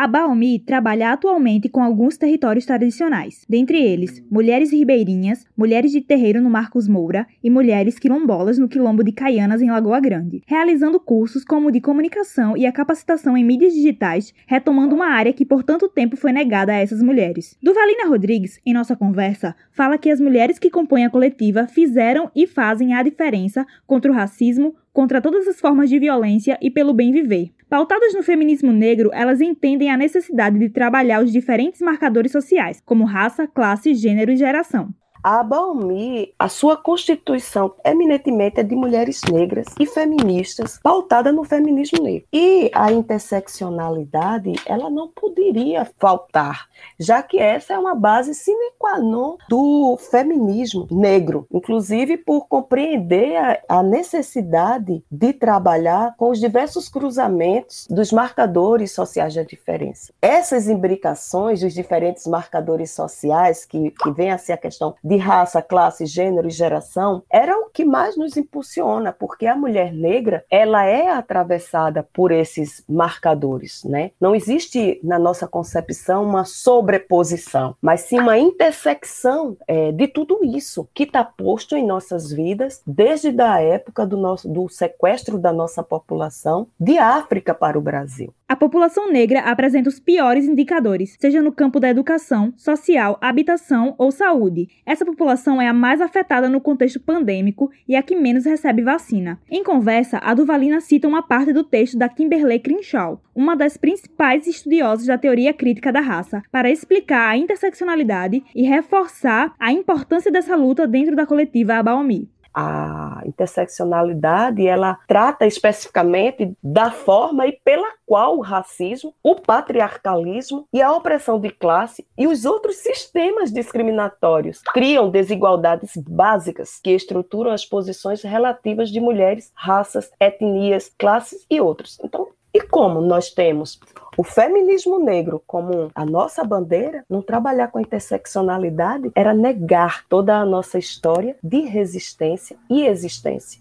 A 0.00 0.06
Baomi 0.06 0.58
trabalha 0.58 1.12
atualmente 1.12 1.68
com 1.68 1.82
alguns 1.82 2.16
territórios 2.16 2.64
tradicionais, 2.64 3.44
dentre 3.46 3.76
eles 3.76 4.24
mulheres 4.30 4.72
ribeirinhas, 4.72 5.44
mulheres 5.54 5.92
de 5.92 6.00
terreiro 6.00 6.40
no 6.40 6.48
Marcos 6.48 6.88
Moura 6.88 7.26
e 7.44 7.50
mulheres 7.50 7.98
quilombolas 7.98 8.56
no 8.56 8.66
quilombo 8.66 9.04
de 9.04 9.12
Caianas 9.12 9.60
em 9.60 9.70
Lagoa 9.70 10.00
Grande, 10.00 10.42
realizando 10.46 10.98
cursos 10.98 11.44
como 11.44 11.70
de 11.70 11.82
comunicação 11.82 12.56
e 12.56 12.64
a 12.64 12.72
capacitação 12.72 13.36
em 13.36 13.44
mídias 13.44 13.74
digitais, 13.74 14.32
retomando 14.46 14.94
uma 14.94 15.08
área 15.08 15.34
que 15.34 15.44
por 15.44 15.62
tanto 15.62 15.86
tempo 15.86 16.16
foi 16.16 16.32
negada 16.32 16.72
a 16.72 16.76
essas 16.76 17.02
mulheres. 17.02 17.58
Duvalina 17.62 18.08
Rodrigues, 18.08 18.58
em 18.64 18.72
nossa 18.72 18.96
conversa, 18.96 19.54
fala 19.70 19.98
que 19.98 20.10
as 20.10 20.18
mulheres 20.18 20.58
que 20.58 20.70
compõem 20.70 21.04
a 21.04 21.10
coletiva 21.10 21.66
fizeram 21.66 22.30
e 22.34 22.46
fazem 22.46 22.94
a 22.94 23.02
diferença 23.02 23.66
contra 23.86 24.10
o 24.10 24.14
racismo, 24.14 24.74
contra 25.00 25.18
todas 25.18 25.48
as 25.48 25.58
formas 25.58 25.88
de 25.88 25.98
violência 25.98 26.58
e 26.60 26.70
pelo 26.70 26.92
bem 26.92 27.10
viver. 27.10 27.54
Pautadas 27.70 28.12
no 28.12 28.22
feminismo 28.22 28.70
negro, 28.70 29.08
elas 29.14 29.40
entendem 29.40 29.90
a 29.90 29.96
necessidade 29.96 30.58
de 30.58 30.68
trabalhar 30.68 31.24
os 31.24 31.32
diferentes 31.32 31.80
marcadores 31.80 32.30
sociais, 32.30 32.82
como 32.84 33.06
raça, 33.06 33.46
classe, 33.46 33.94
gênero 33.94 34.30
e 34.30 34.36
geração. 34.36 34.92
A 35.22 35.42
Baomi, 35.42 36.32
a 36.38 36.48
sua 36.48 36.78
constituição 36.78 37.74
eminentemente 37.84 38.58
é 38.58 38.62
de 38.62 38.74
mulheres 38.74 39.20
negras 39.30 39.66
e 39.78 39.84
feministas, 39.84 40.80
pautada 40.82 41.30
no 41.30 41.44
feminismo 41.44 42.02
negro. 42.02 42.26
E 42.32 42.70
a 42.74 42.90
interseccionalidade, 42.90 44.54
ela 44.64 44.88
não 44.88 45.08
poderia 45.08 45.86
faltar, 45.98 46.68
já 46.98 47.22
que 47.22 47.38
essa 47.38 47.74
é 47.74 47.78
uma 47.78 47.94
base 47.94 48.34
sine 48.34 48.72
qua 48.78 48.98
non 48.98 49.36
do 49.46 49.98
feminismo 50.10 50.88
negro, 50.90 51.46
inclusive 51.52 52.16
por 52.16 52.48
compreender 52.48 53.36
a, 53.36 53.60
a 53.68 53.82
necessidade 53.82 55.04
de 55.10 55.32
trabalhar 55.34 56.14
com 56.16 56.30
os 56.30 56.40
diversos 56.40 56.88
cruzamentos 56.88 57.86
dos 57.90 58.10
marcadores 58.10 58.92
sociais 58.92 59.34
da 59.34 59.42
diferença. 59.42 60.14
Essas 60.22 60.66
imbricações 60.66 61.60
dos 61.60 61.74
diferentes 61.74 62.26
marcadores 62.26 62.90
sociais, 62.90 63.66
que, 63.66 63.90
que 63.90 64.10
vem 64.12 64.30
a 64.30 64.38
ser 64.38 64.54
a 64.54 64.56
questão 64.56 64.94
de 65.10 65.16
raça, 65.16 65.60
classe, 65.60 66.06
gênero 66.06 66.46
e 66.46 66.52
geração, 66.52 67.24
era 67.28 67.58
o 67.58 67.68
que 67.68 67.84
mais 67.84 68.16
nos 68.16 68.36
impulsiona, 68.36 69.12
porque 69.12 69.44
a 69.44 69.56
mulher 69.56 69.92
negra, 69.92 70.44
ela 70.48 70.84
é 70.84 71.10
atravessada 71.10 72.06
por 72.12 72.30
esses 72.30 72.84
marcadores, 72.88 73.82
né? 73.82 74.12
Não 74.20 74.36
existe 74.36 75.00
na 75.02 75.18
nossa 75.18 75.48
concepção 75.48 76.22
uma 76.22 76.44
sobreposição, 76.44 77.74
mas 77.82 78.02
sim 78.02 78.20
uma 78.20 78.38
intersecção 78.38 79.56
é, 79.66 79.90
de 79.90 80.06
tudo 80.06 80.38
isso 80.44 80.88
que 80.94 81.02
está 81.02 81.24
posto 81.24 81.76
em 81.76 81.84
nossas 81.84 82.30
vidas 82.30 82.80
desde 82.86 83.40
a 83.40 83.60
época 83.60 84.06
do, 84.06 84.16
nosso, 84.16 84.48
do 84.48 84.68
sequestro 84.68 85.38
da 85.38 85.52
nossa 85.52 85.82
população 85.82 86.68
de 86.78 86.98
África 86.98 87.52
para 87.52 87.76
o 87.76 87.82
Brasil. 87.82 88.32
A 88.50 88.56
população 88.56 89.12
negra 89.12 89.42
apresenta 89.42 89.88
os 89.88 90.00
piores 90.00 90.44
indicadores, 90.44 91.16
seja 91.20 91.40
no 91.40 91.52
campo 91.52 91.78
da 91.78 91.88
educação, 91.88 92.52
social, 92.56 93.16
habitação 93.20 93.94
ou 93.96 94.10
saúde. 94.10 94.68
Essa 94.84 94.99
população 95.04 95.60
é 95.60 95.68
a 95.68 95.72
mais 95.72 96.00
afetada 96.00 96.48
no 96.48 96.60
contexto 96.60 97.00
pandêmico 97.00 97.70
e 97.88 97.96
a 97.96 98.02
que 98.02 98.16
menos 98.16 98.44
recebe 98.44 98.82
vacina. 98.82 99.40
Em 99.50 99.62
conversa, 99.62 100.18
a 100.22 100.34
Duvalina 100.34 100.80
cita 100.80 101.08
uma 101.08 101.22
parte 101.22 101.52
do 101.52 101.64
texto 101.64 101.98
da 101.98 102.08
Kimberley 102.08 102.60
Crenshaw, 102.60 103.20
uma 103.34 103.56
das 103.56 103.76
principais 103.76 104.46
estudiosas 104.46 105.06
da 105.06 105.18
teoria 105.18 105.52
crítica 105.52 105.92
da 105.92 106.00
raça, 106.00 106.42
para 106.50 106.70
explicar 106.70 107.30
a 107.30 107.36
interseccionalidade 107.36 108.42
e 108.54 108.62
reforçar 108.62 109.54
a 109.58 109.72
importância 109.72 110.30
dessa 110.30 110.56
luta 110.56 110.86
dentro 110.86 111.14
da 111.16 111.26
coletiva 111.26 111.74
Abaomi 111.74 112.28
a 112.54 113.22
interseccionalidade 113.24 114.66
ela 114.66 114.98
trata 115.06 115.46
especificamente 115.46 116.52
da 116.62 116.90
forma 116.90 117.46
e 117.46 117.52
pela 117.64 117.88
qual 118.06 118.38
o 118.38 118.40
racismo, 118.40 119.14
o 119.22 119.36
patriarcalismo 119.36 120.66
e 120.72 120.82
a 120.82 120.92
opressão 120.92 121.38
de 121.38 121.50
classe 121.50 122.06
e 122.18 122.26
os 122.26 122.44
outros 122.44 122.76
sistemas 122.76 123.52
discriminatórios 123.52 124.60
criam 124.72 125.10
desigualdades 125.10 125.96
básicas 125.96 126.80
que 126.82 126.90
estruturam 126.90 127.52
as 127.52 127.64
posições 127.64 128.22
relativas 128.22 128.90
de 128.90 129.00
mulheres, 129.00 129.52
raças, 129.54 130.10
etnias, 130.18 130.92
classes 130.98 131.46
e 131.48 131.60
outros. 131.60 131.98
Então, 132.02 132.28
e 132.52 132.60
como 132.60 133.00
nós 133.00 133.30
temos 133.30 133.78
o 134.16 134.24
feminismo 134.24 134.98
negro 134.98 135.42
como 135.46 135.90
a 135.94 136.04
nossa 136.04 136.44
bandeira, 136.44 137.04
não 137.08 137.22
trabalhar 137.22 137.68
com 137.68 137.78
a 137.78 137.82
interseccionalidade 137.82 139.10
era 139.14 139.32
negar 139.32 140.04
toda 140.08 140.36
a 140.36 140.44
nossa 140.44 140.78
história 140.78 141.36
de 141.42 141.60
resistência 141.60 142.56
e 142.68 142.86
existência. 142.86 143.60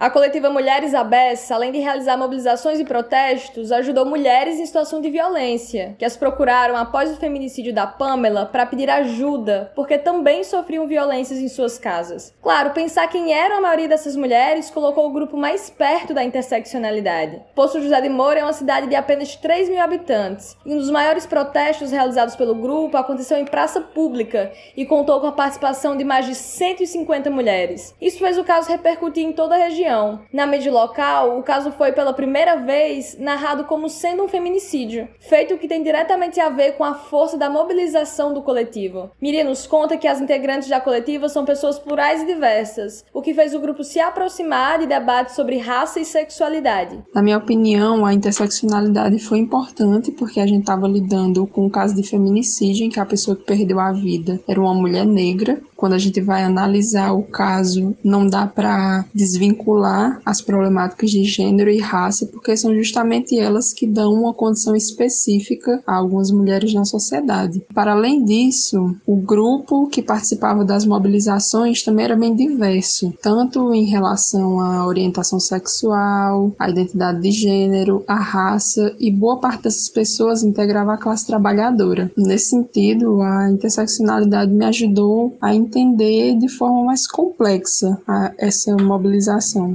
A 0.00 0.08
coletiva 0.08 0.48
Mulheres 0.48 0.94
Abessa, 0.94 1.54
além 1.54 1.72
de 1.72 1.78
realizar 1.78 2.16
mobilizações 2.16 2.80
e 2.80 2.86
protestos, 2.86 3.70
ajudou 3.70 4.06
mulheres 4.06 4.58
em 4.58 4.64
situação 4.64 4.98
de 4.98 5.10
violência, 5.10 5.94
que 5.98 6.06
as 6.06 6.16
procuraram 6.16 6.74
após 6.74 7.12
o 7.12 7.16
feminicídio 7.16 7.74
da 7.74 7.86
Pamela 7.86 8.46
para 8.46 8.64
pedir 8.64 8.88
ajuda, 8.88 9.70
porque 9.76 9.98
também 9.98 10.42
sofriam 10.42 10.86
violências 10.86 11.38
em 11.38 11.48
suas 11.48 11.76
casas. 11.76 12.34
Claro, 12.40 12.70
pensar 12.70 13.08
quem 13.08 13.34
era 13.34 13.58
a 13.58 13.60
maioria 13.60 13.88
dessas 13.88 14.16
mulheres 14.16 14.70
colocou 14.70 15.06
o 15.06 15.12
grupo 15.12 15.36
mais 15.36 15.68
perto 15.68 16.14
da 16.14 16.24
interseccionalidade. 16.24 17.38
Poço 17.54 17.82
José 17.82 18.00
de 18.00 18.08
Moura 18.08 18.40
é 18.40 18.42
uma 18.42 18.54
cidade 18.54 18.86
de 18.86 18.96
apenas 18.96 19.36
3 19.36 19.68
mil 19.68 19.82
habitantes, 19.82 20.56
e 20.64 20.72
um 20.72 20.78
dos 20.78 20.90
maiores 20.90 21.26
protestos 21.26 21.90
realizados 21.90 22.34
pelo 22.36 22.54
grupo 22.54 22.96
aconteceu 22.96 23.36
em 23.36 23.44
praça 23.44 23.82
pública 23.82 24.50
e 24.74 24.86
contou 24.86 25.20
com 25.20 25.26
a 25.26 25.32
participação 25.32 25.94
de 25.94 26.04
mais 26.04 26.24
de 26.24 26.34
150 26.34 27.28
mulheres. 27.28 27.94
Isso 28.00 28.18
fez 28.18 28.38
o 28.38 28.44
caso 28.44 28.70
repercutir 28.70 29.26
em 29.26 29.34
toda 29.34 29.56
a 29.56 29.58
região 29.58 29.89
região. 29.90 30.20
Na 30.32 30.46
mídia 30.46 30.72
local, 30.72 31.38
o 31.38 31.42
caso 31.42 31.72
foi 31.72 31.92
pela 31.92 32.12
primeira 32.12 32.56
vez 32.56 33.16
narrado 33.18 33.64
como 33.64 33.88
sendo 33.88 34.22
um 34.22 34.28
feminicídio, 34.28 35.08
feito 35.18 35.58
que 35.58 35.68
tem 35.68 35.82
diretamente 35.82 36.40
a 36.40 36.48
ver 36.48 36.72
com 36.72 36.84
a 36.84 36.94
força 36.94 37.36
da 37.36 37.50
mobilização 37.50 38.32
do 38.32 38.42
coletivo. 38.42 39.10
Miriam 39.20 39.44
nos 39.44 39.66
conta 39.66 39.96
que 39.96 40.06
as 40.06 40.20
integrantes 40.20 40.68
da 40.68 40.80
coletiva 40.80 41.28
são 41.28 41.44
pessoas 41.44 41.78
plurais 41.78 42.22
e 42.22 42.26
diversas, 42.26 43.04
o 43.12 43.20
que 43.20 43.34
fez 43.34 43.54
o 43.54 43.60
grupo 43.60 43.82
se 43.82 43.98
aproximar 43.98 44.78
de 44.78 44.86
debates 44.86 45.34
sobre 45.34 45.58
raça 45.58 46.00
e 46.00 46.04
sexualidade. 46.04 47.02
Na 47.14 47.22
minha 47.22 47.38
opinião, 47.38 48.06
a 48.06 48.14
interseccionalidade 48.14 49.18
foi 49.18 49.38
importante 49.38 50.12
porque 50.12 50.40
a 50.40 50.46
gente 50.46 50.60
estava 50.60 50.86
lidando 50.86 51.46
com 51.46 51.66
um 51.66 51.70
caso 51.70 51.94
de 51.94 52.02
feminicídio 52.02 52.86
em 52.86 52.90
que 52.90 53.00
a 53.00 53.06
pessoa 53.06 53.36
que 53.36 53.44
perdeu 53.44 53.80
a 53.80 53.92
vida 53.92 54.40
era 54.46 54.60
uma 54.60 54.74
mulher 54.74 55.04
negra. 55.04 55.60
Quando 55.76 55.94
a 55.94 55.98
gente 55.98 56.20
vai 56.20 56.42
analisar 56.42 57.12
o 57.12 57.22
caso, 57.22 57.96
não 58.04 58.26
dá 58.26 58.46
para 58.46 59.06
desvincular 59.14 59.79
as 60.24 60.40
problemáticas 60.40 61.10
de 61.10 61.24
gênero 61.24 61.70
e 61.70 61.78
raça, 61.78 62.26
porque 62.26 62.56
são 62.56 62.74
justamente 62.74 63.38
elas 63.38 63.72
que 63.72 63.86
dão 63.86 64.12
uma 64.12 64.34
condição 64.34 64.74
específica 64.74 65.82
a 65.86 65.96
algumas 65.96 66.30
mulheres 66.30 66.72
na 66.74 66.84
sociedade. 66.84 67.62
Para 67.74 67.92
além 67.92 68.24
disso, 68.24 68.96
o 69.06 69.16
grupo 69.16 69.88
que 69.88 70.02
participava 70.02 70.64
das 70.64 70.84
mobilizações 70.84 71.82
também 71.82 72.04
era 72.04 72.16
bem 72.16 72.34
diverso, 72.34 73.12
tanto 73.22 73.72
em 73.74 73.84
relação 73.84 74.60
à 74.60 74.86
orientação 74.86 75.38
sexual, 75.38 76.52
à 76.58 76.68
identidade 76.68 77.20
de 77.20 77.30
gênero, 77.30 78.04
à 78.06 78.16
raça, 78.16 78.94
e 78.98 79.10
boa 79.10 79.38
parte 79.38 79.64
dessas 79.64 79.88
pessoas 79.88 80.42
integrava 80.42 80.94
a 80.94 80.98
classe 80.98 81.26
trabalhadora. 81.26 82.10
Nesse 82.16 82.50
sentido, 82.50 83.20
a 83.20 83.50
interseccionalidade 83.50 84.52
me 84.52 84.64
ajudou 84.64 85.36
a 85.40 85.54
entender 85.54 86.36
de 86.38 86.48
forma 86.48 86.84
mais 86.84 87.06
complexa 87.06 88.00
essa 88.38 88.76
mobilização. 88.76 89.69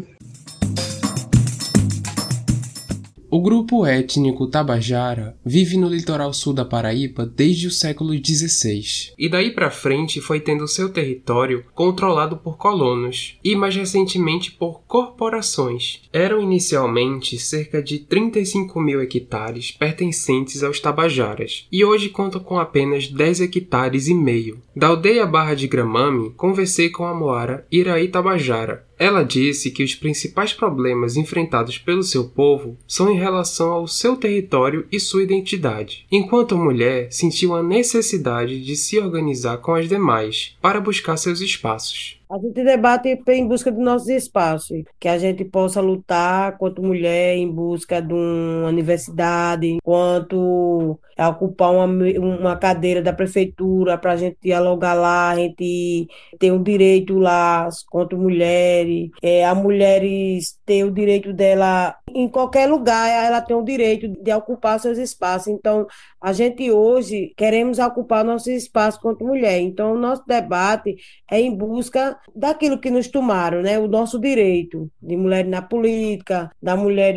O 3.36 3.42
grupo 3.42 3.86
étnico 3.86 4.48
Tabajara 4.48 5.38
vive 5.46 5.76
no 5.76 5.90
litoral 5.90 6.32
sul 6.34 6.54
da 6.54 6.64
Paraíba 6.64 7.26
desde 7.26 7.68
o 7.68 7.72
século 7.72 8.14
XVI, 8.14 9.12
e 9.20 9.28
daí 9.28 9.52
para 9.52 9.70
frente 9.70 10.22
foi 10.22 10.40
tendo 10.40 10.66
seu 10.70 10.88
território 10.88 11.66
controlado 11.74 12.38
por 12.38 12.56
colonos 12.56 13.38
e 13.44 13.54
mais 13.54 13.76
recentemente 13.76 14.54
por 14.54 14.84
corporações. 14.88 16.02
Eram 16.14 16.42
inicialmente 16.42 17.38
cerca 17.38 17.84
de 17.84 18.00
35 18.00 18.80
mil 18.80 19.02
hectares 19.02 19.70
pertencentes 19.70 20.64
aos 20.64 20.80
Tabajaras, 20.80 21.68
e 21.70 21.84
hoje 21.84 22.08
contam 22.08 22.40
com 22.40 22.58
apenas 22.58 23.10
10 23.10 23.42
hectares 23.42 24.08
e 24.08 24.14
meio. 24.14 24.62
Da 24.76 24.88
aldeia 24.88 25.26
Barra 25.26 25.54
de 25.54 25.70
Gramame, 25.70 26.32
conversei 26.32 26.90
com 26.90 27.06
a 27.06 27.14
Moara 27.14 27.66
Iraí 27.72 28.10
Tabajara, 28.10 28.86
ela 29.00 29.24
disse 29.24 29.72
que 29.72 29.82
os 29.82 29.96
principais 29.96 30.52
problemas 30.52 31.16
enfrentados 31.16 31.78
pelo 31.78 32.04
seu 32.04 32.26
povo 32.26 32.78
são 32.86 33.10
em 33.10 33.18
relação 33.18 33.72
ao 33.72 33.88
seu 33.88 34.18
território 34.18 34.86
e 34.92 35.00
sua 35.00 35.24
identidade, 35.24 36.06
enquanto 36.12 36.56
a 36.56 36.58
mulher 36.58 37.08
sentiu 37.10 37.56
a 37.56 37.64
necessidade 37.64 38.62
de 38.62 38.76
se 38.76 39.00
organizar 39.00 39.60
com 39.60 39.74
as 39.74 39.88
demais 39.88 40.58
para 40.62 40.82
buscar 40.82 41.16
seus 41.16 41.40
espaços. 41.40 42.20
A 42.28 42.40
gente 42.40 42.64
debate 42.64 43.22
em 43.28 43.48
busca 43.48 43.72
dos 43.72 43.84
nossos 43.84 44.10
espaços, 44.10 44.84
que 45.00 45.08
a 45.08 45.18
gente 45.18 45.46
possa 45.46 45.80
lutar 45.80 46.58
quanto 46.58 46.82
mulher 46.82 47.36
em 47.36 47.50
busca 47.52 48.02
de 48.02 48.14
uma 48.14 48.68
universidade, 48.68 49.78
quanto 49.84 51.00
ocupar 51.18 51.72
uma, 51.72 51.86
uma 51.86 52.58
cadeira 52.58 53.02
da 53.02 53.14
prefeitura 53.14 53.98
para 53.98 54.14
a 54.14 54.16
gente 54.18 54.38
dialogar 54.42 54.96
lá, 54.96 55.30
a 55.30 55.36
gente 55.36 56.08
ter 56.40 56.52
um 56.52 56.62
direito 56.62 57.18
lá 57.18 57.70
quanto 57.90 58.18
mulheres, 58.18 59.10
é, 59.22 59.46
a 59.46 59.56
mulheres 59.56 60.60
ter 60.66 60.84
o 60.84 60.92
direito 60.92 61.32
dela 61.32 61.96
em 62.14 62.28
qualquer 62.28 62.68
lugar, 62.68 63.10
ela 63.10 63.42
tem 63.42 63.56
o 63.56 63.64
direito 63.64 64.08
de 64.08 64.34
ocupar 64.34 64.80
seus 64.80 64.98
espaços. 64.98 65.48
Então, 65.48 65.86
a 66.20 66.34
gente 66.34 66.72
hoje 66.72 67.34
queremos 67.36 67.78
ocupar 67.78 68.24
nossos 68.24 68.48
espaços 68.48 69.00
quanto 69.00 69.26
mulher. 69.26 69.60
Então, 69.60 69.94
o 69.94 69.98
nosso 69.98 70.26
debate 70.26 70.96
é 71.30 71.40
em 71.40 71.54
busca 71.56 72.15
daquilo 72.36 72.80
que 72.80 72.90
nos 72.90 73.08
tomaram, 73.08 73.62
né? 73.62 73.80
O 73.80 73.88
nosso 73.88 74.20
direito 74.20 74.90
de 75.02 75.16
mulheres 75.16 75.50
na 75.50 75.62
política, 75.62 76.52
da 76.62 76.76
mulher 76.76 77.16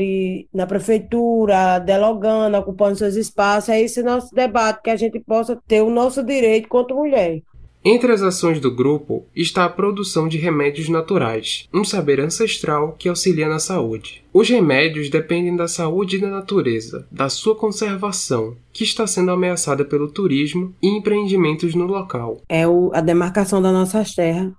na 0.53 0.67
prefeitura, 0.67 1.79
dialogando, 1.79 2.57
ocupando 2.59 2.97
seus 2.97 3.17
espaços. 3.17 3.71
É 3.71 3.81
esse 3.81 4.03
nosso 4.03 4.35
debate, 4.35 4.83
que 4.83 4.91
a 4.91 4.97
gente 4.97 5.21
possa 5.21 5.59
ter 5.67 5.83
o 5.83 5.91
nosso 5.91 6.23
direito 6.23 6.69
quanto 6.69 6.95
mulher. 6.95 7.43
Entre 7.85 8.13
as 8.13 8.23
ações 8.23 8.61
do 8.61 8.75
grupo 8.75 9.25
está 9.35 9.65
a 9.65 9.69
produção 9.69 10.29
de 10.29 10.37
remédios 10.37 10.89
naturais, 10.89 11.69
um 11.73 11.85
saber 11.85 12.21
ancestral 12.21 12.97
que 12.99 13.09
auxilia 13.09 13.49
na 13.49 13.61
saúde. 13.61 14.25
Os 14.33 14.49
remédios 14.49 15.09
dependem 15.09 15.55
da 15.55 15.69
saúde 15.69 16.19
da 16.19 16.29
natureza, 16.29 17.07
da 17.11 17.29
sua 17.29 17.55
conservação, 17.55 18.57
que 18.73 18.83
está 18.83 19.07
sendo 19.07 19.31
ameaçada 19.31 19.85
pelo 19.85 20.11
turismo 20.11 20.75
e 20.83 20.89
empreendimentos 20.89 21.75
no 21.75 21.87
local. 21.87 22.43
É 22.49 22.67
o, 22.67 22.91
a 22.93 23.01
demarcação 23.01 23.63
das 23.63 23.73
nossas 23.73 24.15
terras, 24.15 24.53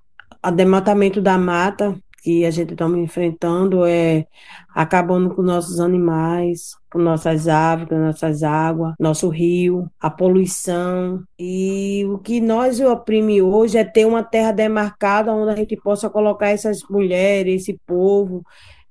desmatamento 0.52 1.22
da 1.22 1.38
mata, 1.38 1.96
que 2.22 2.46
a 2.46 2.52
gente 2.52 2.74
está 2.74 2.86
enfrentando 2.88 3.86
é 3.86 4.26
acabando 4.74 5.34
com 5.34 5.42
nossos 5.42 5.80
animais, 5.80 6.76
com 6.92 7.00
nossas 7.00 7.48
aves, 7.48 7.88
com 7.88 7.98
nossas 7.98 8.44
águas, 8.44 8.94
nosso 9.00 9.30
rio, 9.30 9.90
a 10.00 10.10
poluição. 10.10 11.24
E 11.38 12.06
o 12.08 12.18
que 12.18 12.40
nós 12.40 12.80
oprime 12.80 13.42
hoje 13.42 13.78
é 13.78 13.84
ter 13.84 14.06
uma 14.06 14.24
terra 14.24 14.52
demarcada 14.52 15.34
onde 15.34 15.52
a 15.52 15.56
gente 15.56 15.76
possa 15.78 16.10
colocar 16.10 16.50
essas 16.50 16.82
mulheres, 16.90 17.64
esse 17.64 17.80
povo, 17.86 18.44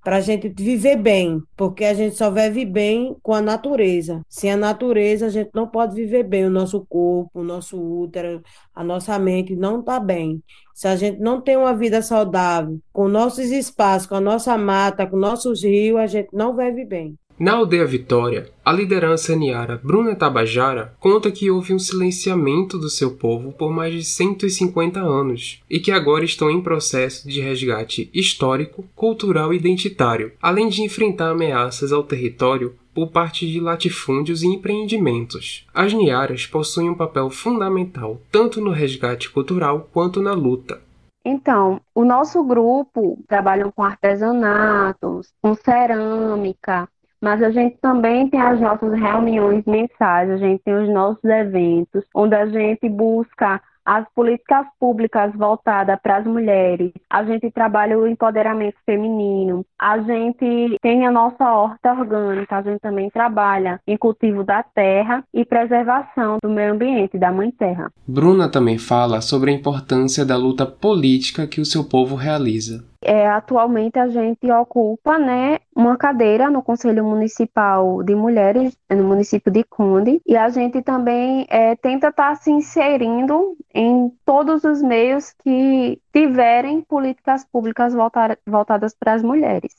para 0.08 0.16
a 0.16 0.20
gente 0.22 0.48
viver 0.48 0.96
bem, 0.96 1.42
porque 1.54 1.84
a 1.84 1.92
gente 1.92 2.16
só 2.16 2.30
vive 2.30 2.64
bem 2.64 3.14
com 3.22 3.34
a 3.34 3.42
natureza. 3.42 4.22
Sem 4.26 4.50
a 4.50 4.56
natureza, 4.56 5.26
a 5.26 5.28
gente 5.28 5.50
não 5.52 5.68
pode 5.68 5.94
viver 5.94 6.22
bem. 6.22 6.46
O 6.46 6.50
nosso 6.50 6.80
corpo, 6.88 7.40
o 7.40 7.44
nosso 7.44 7.78
útero, 7.78 8.42
a 8.74 8.82
nossa 8.82 9.18
mente 9.18 9.54
não 9.54 9.80
está 9.80 10.00
bem. 10.00 10.42
Se 10.74 10.88
a 10.88 10.96
gente 10.96 11.20
não 11.20 11.42
tem 11.42 11.58
uma 11.58 11.74
vida 11.74 12.00
saudável, 12.00 12.80
com 12.90 13.06
nossos 13.06 13.50
espaços, 13.50 14.08
com 14.08 14.14
a 14.14 14.20
nossa 14.20 14.56
mata, 14.56 15.06
com 15.06 15.18
nossos 15.18 15.62
rios, 15.62 16.00
a 16.00 16.06
gente 16.06 16.30
não 16.32 16.56
vive 16.56 16.86
bem. 16.86 17.14
Na 17.38 17.52
aldeia 17.52 17.86
Vitória, 17.86 18.50
a 18.64 18.72
liderança 18.72 19.36
Niara 19.36 19.80
Bruna 19.80 20.16
Tabajara 20.16 20.92
conta 20.98 21.30
que 21.30 21.48
houve 21.48 21.72
um 21.72 21.78
silenciamento 21.78 22.76
do 22.76 22.90
seu 22.90 23.12
povo 23.12 23.52
por 23.52 23.70
mais 23.70 23.94
de 23.94 24.02
150 24.02 24.98
anos 24.98 25.62
e 25.70 25.78
que 25.78 25.92
agora 25.92 26.24
estão 26.24 26.50
em 26.50 26.60
processo 26.60 27.28
de 27.28 27.40
resgate 27.40 28.10
histórico, 28.12 28.84
cultural 28.96 29.54
e 29.54 29.56
identitário, 29.56 30.32
além 30.42 30.68
de 30.68 30.82
enfrentar 30.82 31.30
ameaças 31.30 31.92
ao 31.92 32.02
território 32.02 32.74
por 32.92 33.12
parte 33.12 33.46
de 33.46 33.60
latifúndios 33.60 34.42
e 34.42 34.48
empreendimentos. 34.48 35.64
As 35.72 35.92
Niaras 35.92 36.44
possuem 36.44 36.90
um 36.90 36.96
papel 36.96 37.30
fundamental 37.30 38.20
tanto 38.32 38.60
no 38.60 38.72
resgate 38.72 39.30
cultural 39.30 39.88
quanto 39.92 40.20
na 40.20 40.32
luta. 40.32 40.80
Então, 41.24 41.80
o 41.94 42.04
nosso 42.04 42.42
grupo 42.42 43.22
trabalha 43.28 43.70
com 43.70 43.84
artesanatos, 43.84 45.28
com 45.40 45.54
cerâmica, 45.54 46.88
mas 47.20 47.42
a 47.42 47.50
gente 47.50 47.76
também 47.80 48.28
tem 48.28 48.40
as 48.40 48.60
nossas 48.60 48.92
reuniões 48.92 49.64
mensais, 49.66 50.30
a 50.30 50.36
gente 50.36 50.62
tem 50.62 50.74
os 50.74 50.88
nossos 50.88 51.24
eventos, 51.24 52.04
onde 52.14 52.34
a 52.34 52.46
gente 52.46 52.88
busca 52.88 53.60
as 53.88 54.04
políticas 54.14 54.66
públicas 54.78 55.32
voltadas 55.34 55.98
para 56.02 56.18
as 56.18 56.26
mulheres, 56.26 56.92
a 57.08 57.24
gente 57.24 57.50
trabalha 57.50 57.98
o 57.98 58.06
empoderamento 58.06 58.76
feminino, 58.84 59.64
a 59.78 59.98
gente 59.98 60.76
tem 60.82 61.06
a 61.06 61.10
nossa 61.10 61.50
horta 61.50 61.92
orgânica, 61.92 62.58
a 62.58 62.62
gente 62.62 62.80
também 62.80 63.08
trabalha 63.08 63.80
em 63.86 63.96
cultivo 63.96 64.44
da 64.44 64.62
terra 64.62 65.24
e 65.32 65.42
preservação 65.42 66.36
do 66.42 66.50
meio 66.50 66.74
ambiente, 66.74 67.16
da 67.16 67.32
mãe 67.32 67.50
terra. 67.50 67.90
Bruna 68.06 68.50
também 68.50 68.76
fala 68.76 69.22
sobre 69.22 69.50
a 69.50 69.54
importância 69.54 70.22
da 70.22 70.36
luta 70.36 70.66
política 70.66 71.46
que 71.46 71.60
o 71.60 71.64
seu 71.64 71.82
povo 71.82 72.14
realiza. 72.14 72.84
É, 73.00 73.28
atualmente 73.28 73.98
a 73.98 74.08
gente 74.08 74.50
ocupa 74.50 75.18
né, 75.18 75.58
uma 75.74 75.96
cadeira 75.96 76.50
no 76.50 76.62
Conselho 76.62 77.04
Municipal 77.04 78.02
de 78.02 78.14
Mulheres, 78.14 78.76
no 78.90 79.04
município 79.04 79.52
de 79.52 79.62
Conde, 79.62 80.20
e 80.26 80.36
a 80.36 80.48
gente 80.48 80.82
também 80.82 81.46
é, 81.48 81.76
tenta 81.76 82.08
estar 82.08 82.30
tá 82.30 82.34
se 82.34 82.50
inserindo 82.50 83.56
em 83.72 84.10
todos 84.24 84.64
os 84.64 84.82
meios 84.82 85.32
que 85.44 86.00
tiverem 86.12 86.82
políticas 86.82 87.44
públicas 87.44 87.94
voltar, 87.94 88.36
voltadas 88.44 88.94
para 88.94 89.14
as 89.14 89.22
mulheres. 89.22 89.76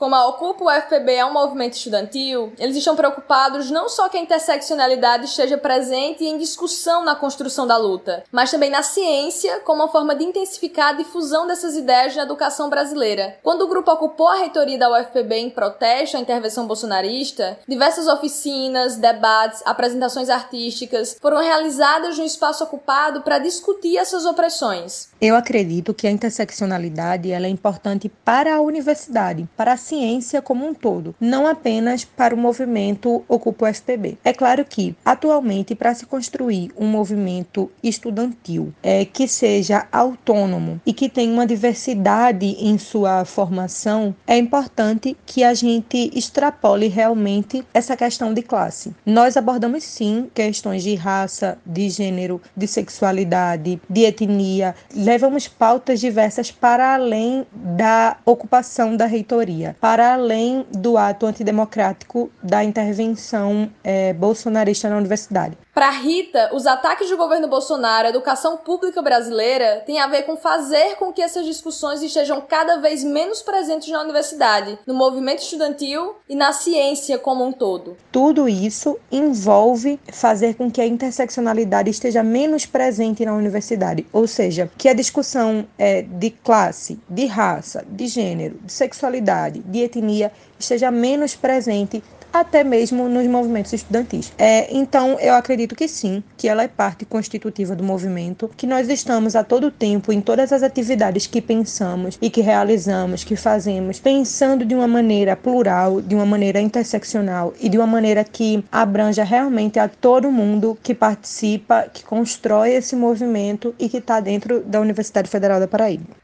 Como 0.00 0.14
a 0.14 0.26
Ocupa 0.28 0.64
o 0.64 0.70
FPB 0.70 1.12
é 1.12 1.26
um 1.26 1.32
movimento 1.34 1.74
estudantil, 1.74 2.54
eles 2.58 2.74
estão 2.74 2.96
preocupados 2.96 3.70
não 3.70 3.86
só 3.86 4.08
que 4.08 4.16
a 4.16 4.20
interseccionalidade 4.20 5.26
esteja 5.26 5.58
presente 5.58 6.24
e 6.24 6.26
em 6.26 6.38
discussão 6.38 7.04
na 7.04 7.14
construção 7.14 7.66
da 7.66 7.76
luta, 7.76 8.24
mas 8.32 8.50
também 8.50 8.70
na 8.70 8.82
ciência 8.82 9.60
como 9.60 9.82
uma 9.82 9.92
forma 9.92 10.14
de 10.14 10.24
intensificar 10.24 10.88
a 10.88 10.92
difusão 10.94 11.46
dessas 11.46 11.76
ideias 11.76 12.16
na 12.16 12.22
educação 12.22 12.70
brasileira. 12.70 13.36
Quando 13.42 13.60
o 13.60 13.68
grupo 13.68 13.92
ocupou 13.92 14.28
a 14.28 14.36
reitoria 14.36 14.78
da 14.78 14.90
UFPB 14.90 15.34
em 15.34 15.50
protesto 15.50 16.16
à 16.16 16.20
intervenção 16.20 16.66
bolsonarista, 16.66 17.58
diversas 17.68 18.08
oficinas, 18.08 18.96
debates, 18.96 19.60
apresentações 19.66 20.30
artísticas 20.30 21.14
foram 21.20 21.42
realizadas 21.42 22.16
no 22.16 22.24
espaço 22.24 22.64
ocupado 22.64 23.20
para 23.20 23.38
discutir 23.38 23.98
essas 23.98 24.24
opressões. 24.24 25.10
Eu 25.20 25.36
acredito 25.36 25.92
que 25.92 26.06
a 26.06 26.10
interseccionalidade 26.10 27.30
é 27.30 27.48
importante 27.50 28.08
para 28.24 28.56
a 28.56 28.62
universidade, 28.62 29.46
para 29.54 29.74
a 29.74 29.89
ciência 29.90 30.40
como 30.40 30.64
um 30.64 30.72
todo, 30.72 31.14
não 31.20 31.46
apenas 31.46 32.04
para 32.04 32.34
o 32.34 32.38
movimento 32.38 33.24
Ocupa 33.28 33.64
o 33.64 33.74
FPB. 33.74 34.18
É 34.24 34.32
claro 34.32 34.64
que, 34.64 34.94
atualmente, 35.04 35.74
para 35.74 35.94
se 35.94 36.06
construir 36.06 36.70
um 36.76 36.86
movimento 36.86 37.70
estudantil 37.82 38.72
é, 38.82 39.04
que 39.04 39.26
seja 39.26 39.86
autônomo 39.90 40.80
e 40.86 40.92
que 40.92 41.08
tenha 41.08 41.32
uma 41.32 41.46
diversidade 41.46 42.46
em 42.46 42.78
sua 42.78 43.24
formação, 43.24 44.14
é 44.26 44.36
importante 44.36 45.16
que 45.26 45.42
a 45.42 45.54
gente 45.54 46.10
extrapole 46.14 46.86
realmente 46.86 47.64
essa 47.74 47.96
questão 47.96 48.32
de 48.32 48.42
classe. 48.42 48.94
Nós 49.04 49.36
abordamos 49.36 49.82
sim 49.82 50.30
questões 50.32 50.84
de 50.84 50.94
raça, 50.94 51.58
de 51.66 51.88
gênero, 51.90 52.40
de 52.56 52.66
sexualidade, 52.66 53.80
de 53.88 54.02
etnia, 54.04 54.74
levamos 54.94 55.48
pautas 55.48 55.98
diversas 55.98 56.50
para 56.50 56.94
além 56.94 57.44
da 57.52 58.16
ocupação 58.24 58.96
da 58.96 59.06
reitoria, 59.06 59.76
para 59.80 60.12
além 60.12 60.66
do 60.70 60.98
ato 60.98 61.26
antidemocrático 61.26 62.30
da 62.42 62.62
intervenção 62.62 63.70
é, 63.82 64.12
bolsonarista 64.12 64.90
na 64.90 64.96
universidade. 64.96 65.56
Para 65.80 65.92
Rita, 65.92 66.50
os 66.52 66.66
ataques 66.66 67.08
do 67.08 67.16
governo 67.16 67.48
Bolsonaro 67.48 68.06
à 68.06 68.10
educação 68.10 68.58
pública 68.58 69.00
brasileira 69.00 69.82
têm 69.86 69.98
a 69.98 70.06
ver 70.06 70.24
com 70.24 70.36
fazer 70.36 70.96
com 70.96 71.10
que 71.10 71.22
essas 71.22 71.46
discussões 71.46 72.02
estejam 72.02 72.38
cada 72.42 72.76
vez 72.76 73.02
menos 73.02 73.40
presentes 73.40 73.88
na 73.88 74.02
universidade, 74.02 74.78
no 74.86 74.92
movimento 74.92 75.38
estudantil 75.38 76.16
e 76.28 76.34
na 76.34 76.52
ciência 76.52 77.18
como 77.18 77.46
um 77.46 77.50
todo. 77.50 77.96
Tudo 78.12 78.46
isso 78.46 78.98
envolve 79.10 79.98
fazer 80.12 80.52
com 80.54 80.70
que 80.70 80.82
a 80.82 80.86
interseccionalidade 80.86 81.88
esteja 81.88 82.22
menos 82.22 82.66
presente 82.66 83.24
na 83.24 83.32
universidade, 83.32 84.06
ou 84.12 84.26
seja, 84.26 84.70
que 84.76 84.86
a 84.86 84.92
discussão 84.92 85.66
é, 85.78 86.02
de 86.02 86.28
classe, 86.28 87.00
de 87.08 87.24
raça, 87.24 87.86
de 87.88 88.06
gênero, 88.06 88.58
de 88.62 88.70
sexualidade, 88.70 89.60
de 89.60 89.78
etnia 89.78 90.30
esteja 90.58 90.90
menos 90.90 91.34
presente 91.34 92.04
até 92.32 92.64
mesmo 92.64 93.08
nos 93.08 93.26
movimentos 93.26 93.72
estudantis. 93.72 94.32
É, 94.38 94.74
então, 94.74 95.18
eu 95.20 95.34
acredito 95.34 95.74
que 95.74 95.88
sim, 95.88 96.22
que 96.36 96.48
ela 96.48 96.62
é 96.62 96.68
parte 96.68 97.04
constitutiva 97.04 97.74
do 97.74 97.84
movimento, 97.84 98.50
que 98.56 98.66
nós 98.66 98.88
estamos 98.88 99.36
a 99.36 99.44
todo 99.44 99.70
tempo 99.70 100.12
em 100.12 100.20
todas 100.20 100.52
as 100.52 100.62
atividades 100.62 101.26
que 101.26 101.40
pensamos 101.40 102.18
e 102.20 102.30
que 102.30 102.40
realizamos, 102.40 103.24
que 103.24 103.36
fazemos, 103.36 103.98
pensando 103.98 104.64
de 104.64 104.74
uma 104.74 104.88
maneira 104.88 105.36
plural, 105.36 106.00
de 106.00 106.14
uma 106.14 106.26
maneira 106.26 106.60
interseccional 106.60 107.54
e 107.60 107.68
de 107.68 107.78
uma 107.78 107.86
maneira 107.86 108.24
que 108.24 108.64
abranja 108.70 109.24
realmente 109.24 109.78
a 109.78 109.88
todo 109.88 110.30
mundo 110.30 110.78
que 110.82 110.94
participa, 110.94 111.88
que 111.92 112.04
constrói 112.04 112.70
esse 112.70 112.94
movimento 112.96 113.74
e 113.78 113.88
que 113.88 113.98
está 113.98 114.20
dentro 114.20 114.60
da 114.60 114.80
Universidade 114.80 115.28
Federal 115.28 115.60
da 115.60 115.68
Paraíba. 115.68 116.19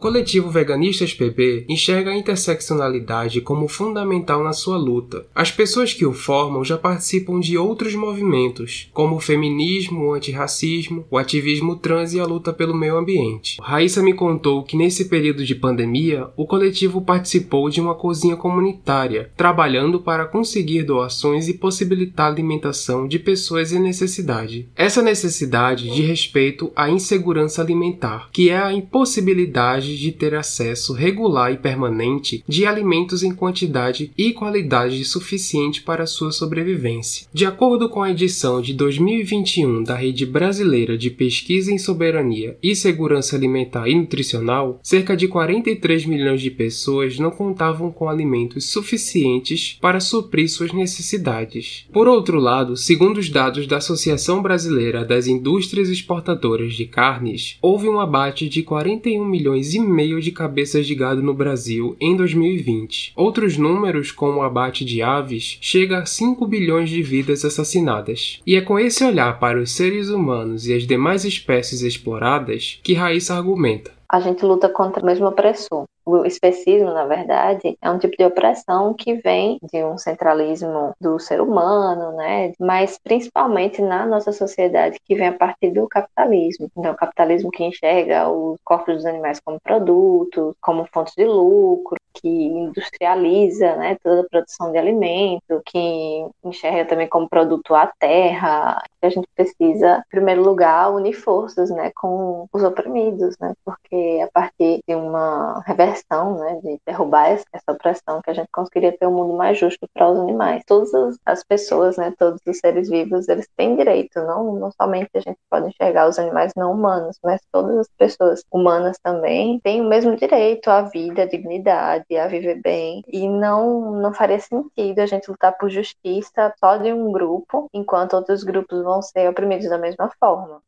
Coletivo 0.00 0.50
Veganistas 0.50 1.12
PB 1.12 1.66
enxerga 1.68 2.10
a 2.10 2.16
interseccionalidade 2.16 3.42
como 3.42 3.68
fundamental 3.68 4.42
na 4.42 4.54
sua 4.54 4.78
luta. 4.78 5.26
As 5.34 5.50
pessoas 5.50 5.92
que 5.92 6.06
o 6.06 6.14
formam 6.14 6.64
já 6.64 6.78
participam 6.78 7.38
de 7.38 7.58
outros 7.58 7.94
movimentos, 7.94 8.88
como 8.94 9.16
o 9.16 9.20
feminismo, 9.20 10.06
o 10.06 10.14
antirracismo, 10.14 11.04
o 11.10 11.18
ativismo 11.18 11.76
trans 11.76 12.14
e 12.14 12.18
a 12.18 12.24
luta 12.24 12.50
pelo 12.50 12.74
meio 12.74 12.96
ambiente. 12.96 13.58
Raíssa 13.60 14.02
me 14.02 14.14
contou 14.14 14.62
que 14.62 14.76
nesse 14.76 15.04
período 15.04 15.44
de 15.44 15.54
pandemia, 15.54 16.28
o 16.34 16.46
coletivo 16.46 17.02
participou 17.02 17.68
de 17.68 17.80
uma 17.80 17.94
cozinha 17.94 18.36
comunitária, 18.36 19.30
trabalhando 19.36 20.00
para 20.00 20.24
conseguir 20.24 20.82
doações 20.82 21.46
e 21.46 21.54
possibilitar 21.54 22.26
a 22.26 22.30
alimentação 22.30 23.06
de 23.06 23.18
pessoas 23.18 23.70
em 23.70 23.78
necessidade. 23.78 24.66
Essa 24.74 25.02
necessidade 25.02 25.90
de 25.90 26.00
respeito 26.00 26.72
à 26.74 26.88
insegurança 26.88 27.60
alimentar, 27.60 28.30
que 28.32 28.48
é 28.48 28.56
a 28.56 28.72
impossibilidade 28.72 29.89
de 29.98 30.12
ter 30.12 30.34
acesso 30.34 30.92
regular 30.92 31.52
e 31.52 31.56
permanente 31.56 32.44
de 32.46 32.66
alimentos 32.66 33.22
em 33.22 33.34
quantidade 33.34 34.10
e 34.16 34.32
qualidade 34.32 35.04
suficiente 35.04 35.82
para 35.82 36.06
sua 36.06 36.32
sobrevivência. 36.32 37.26
De 37.32 37.46
acordo 37.46 37.88
com 37.88 38.02
a 38.02 38.10
edição 38.10 38.60
de 38.60 38.72
2021 38.74 39.82
da 39.82 39.94
Rede 39.94 40.26
Brasileira 40.26 40.96
de 40.96 41.10
Pesquisa 41.10 41.72
em 41.72 41.78
Soberania 41.78 42.56
e 42.62 42.74
Segurança 42.74 43.36
Alimentar 43.36 43.88
e 43.88 43.94
Nutricional, 43.94 44.80
cerca 44.82 45.16
de 45.16 45.28
43 45.28 46.06
milhões 46.06 46.40
de 46.40 46.50
pessoas 46.50 47.18
não 47.18 47.30
contavam 47.30 47.90
com 47.90 48.08
alimentos 48.08 48.70
suficientes 48.70 49.78
para 49.80 50.00
suprir 50.00 50.48
suas 50.48 50.72
necessidades. 50.72 51.86
Por 51.92 52.06
outro 52.06 52.38
lado, 52.38 52.76
segundo 52.76 53.18
os 53.18 53.28
dados 53.28 53.66
da 53.66 53.78
Associação 53.78 54.42
Brasileira 54.42 55.04
das 55.04 55.26
Indústrias 55.26 55.88
Exportadoras 55.88 56.74
de 56.74 56.86
Carnes, 56.86 57.56
houve 57.60 57.88
um 57.88 58.00
abate 58.00 58.48
de 58.48 58.62
41 58.62 59.24
milhões 59.24 59.74
e 59.74 59.79
meio 59.82 60.20
de 60.20 60.32
cabeças 60.32 60.86
de 60.86 60.94
gado 60.94 61.22
no 61.22 61.34
Brasil 61.34 61.96
em 62.00 62.16
2020. 62.16 63.12
Outros 63.16 63.56
números, 63.56 64.10
como 64.10 64.38
o 64.38 64.42
abate 64.42 64.84
de 64.84 65.02
aves, 65.02 65.58
chega 65.60 65.98
a 65.98 66.06
5 66.06 66.46
bilhões 66.46 66.90
de 66.90 67.02
vidas 67.02 67.44
assassinadas. 67.44 68.40
E 68.46 68.56
é 68.56 68.60
com 68.60 68.78
esse 68.78 69.04
olhar 69.04 69.38
para 69.38 69.60
os 69.60 69.72
seres 69.72 70.08
humanos 70.08 70.66
e 70.66 70.74
as 70.74 70.86
demais 70.86 71.24
espécies 71.24 71.82
exploradas 71.82 72.78
que 72.82 72.94
Raíssa 72.94 73.34
argumenta 73.34 73.99
a 74.10 74.18
gente 74.18 74.44
luta 74.44 74.68
contra 74.68 75.02
o 75.02 75.06
mesmo 75.06 75.28
opressor. 75.28 75.84
O 76.04 76.24
especismo, 76.24 76.90
na 76.92 77.06
verdade, 77.06 77.76
é 77.80 77.90
um 77.90 77.98
tipo 77.98 78.16
de 78.16 78.24
opressão 78.24 78.92
que 78.92 79.14
vem 79.14 79.58
de 79.72 79.84
um 79.84 79.96
centralismo 79.96 80.92
do 81.00 81.20
ser 81.20 81.40
humano, 81.40 82.16
né? 82.16 82.52
Mas 82.58 82.98
principalmente 82.98 83.80
na 83.80 84.04
nossa 84.06 84.32
sociedade 84.32 84.98
que 85.04 85.14
vem 85.14 85.28
a 85.28 85.32
partir 85.36 85.70
do 85.70 85.86
capitalismo. 85.86 86.68
Então, 86.76 86.92
o 86.92 86.96
capitalismo 86.96 87.50
que 87.50 87.62
enxerga 87.62 88.28
os 88.28 88.58
corpos 88.64 88.96
dos 88.96 89.06
animais 89.06 89.38
como 89.38 89.60
produtos, 89.60 90.54
como 90.60 90.88
fontes 90.92 91.14
de 91.14 91.24
lucro, 91.24 91.99
que 92.14 92.28
industrializa 92.28 93.76
né, 93.76 93.96
toda 94.02 94.22
a 94.22 94.28
produção 94.28 94.72
de 94.72 94.78
alimento, 94.78 95.62
que 95.64 96.26
enxerga 96.44 96.84
também 96.86 97.08
como 97.08 97.28
produto 97.28 97.74
a 97.74 97.86
terra, 97.98 98.82
a 99.02 99.08
gente 99.08 99.26
precisa, 99.34 99.98
em 99.98 100.10
primeiro 100.10 100.42
lugar, 100.42 100.92
unir 100.92 101.14
forças 101.14 101.70
né, 101.70 101.90
com 101.94 102.46
os 102.52 102.62
oprimidos, 102.62 103.36
né, 103.40 103.54
porque 103.64 104.20
a 104.22 104.30
partir 104.32 104.80
de 104.86 104.94
uma 104.94 105.62
reversão, 105.66 106.38
né, 106.38 106.60
de 106.62 106.78
derrubar 106.86 107.30
essa 107.30 107.72
opressão, 107.72 108.20
que 108.22 108.30
a 108.30 108.34
gente 108.34 108.48
conseguiria 108.52 108.96
ter 108.96 109.06
um 109.06 109.14
mundo 109.14 109.36
mais 109.36 109.58
justo 109.58 109.86
para 109.94 110.10
os 110.10 110.18
animais. 110.18 110.62
Todas 110.66 111.16
as 111.24 111.42
pessoas, 111.44 111.96
né, 111.96 112.12
todos 112.18 112.40
os 112.46 112.58
seres 112.58 112.88
vivos, 112.88 113.28
eles 113.28 113.48
têm 113.56 113.76
direito, 113.76 114.20
não, 114.20 114.54
não 114.56 114.70
somente 114.72 115.10
a 115.14 115.20
gente 115.20 115.38
pode 115.50 115.68
enxergar 115.68 116.08
os 116.08 116.18
animais 116.18 116.52
não 116.56 116.72
humanos, 116.72 117.18
mas 117.22 117.40
todas 117.52 117.78
as 117.78 117.88
pessoas 117.96 118.42
humanas 118.52 118.98
também 119.02 119.60
têm 119.60 119.80
o 119.80 119.88
mesmo 119.88 120.16
direito 120.16 120.68
à 120.68 120.82
vida, 120.82 121.22
à 121.22 121.26
dignidade, 121.26 121.99
e 122.08 122.16
a 122.16 122.26
viver 122.26 122.60
bem. 122.62 123.02
E 123.08 123.28
não, 123.28 123.92
não 124.00 124.12
faria 124.12 124.38
sentido 124.38 124.98
a 125.00 125.06
gente 125.06 125.30
lutar 125.30 125.56
por 125.58 125.68
justiça 125.68 126.52
só 126.58 126.76
de 126.76 126.92
um 126.92 127.10
grupo, 127.12 127.68
enquanto 127.74 128.14
outros 128.14 128.42
grupos 128.44 128.82
vão 128.82 129.02
ser 129.02 129.28
oprimidos 129.28 129.68
da 129.68 129.78
mesma 129.78 130.10
forma. 130.18 130.60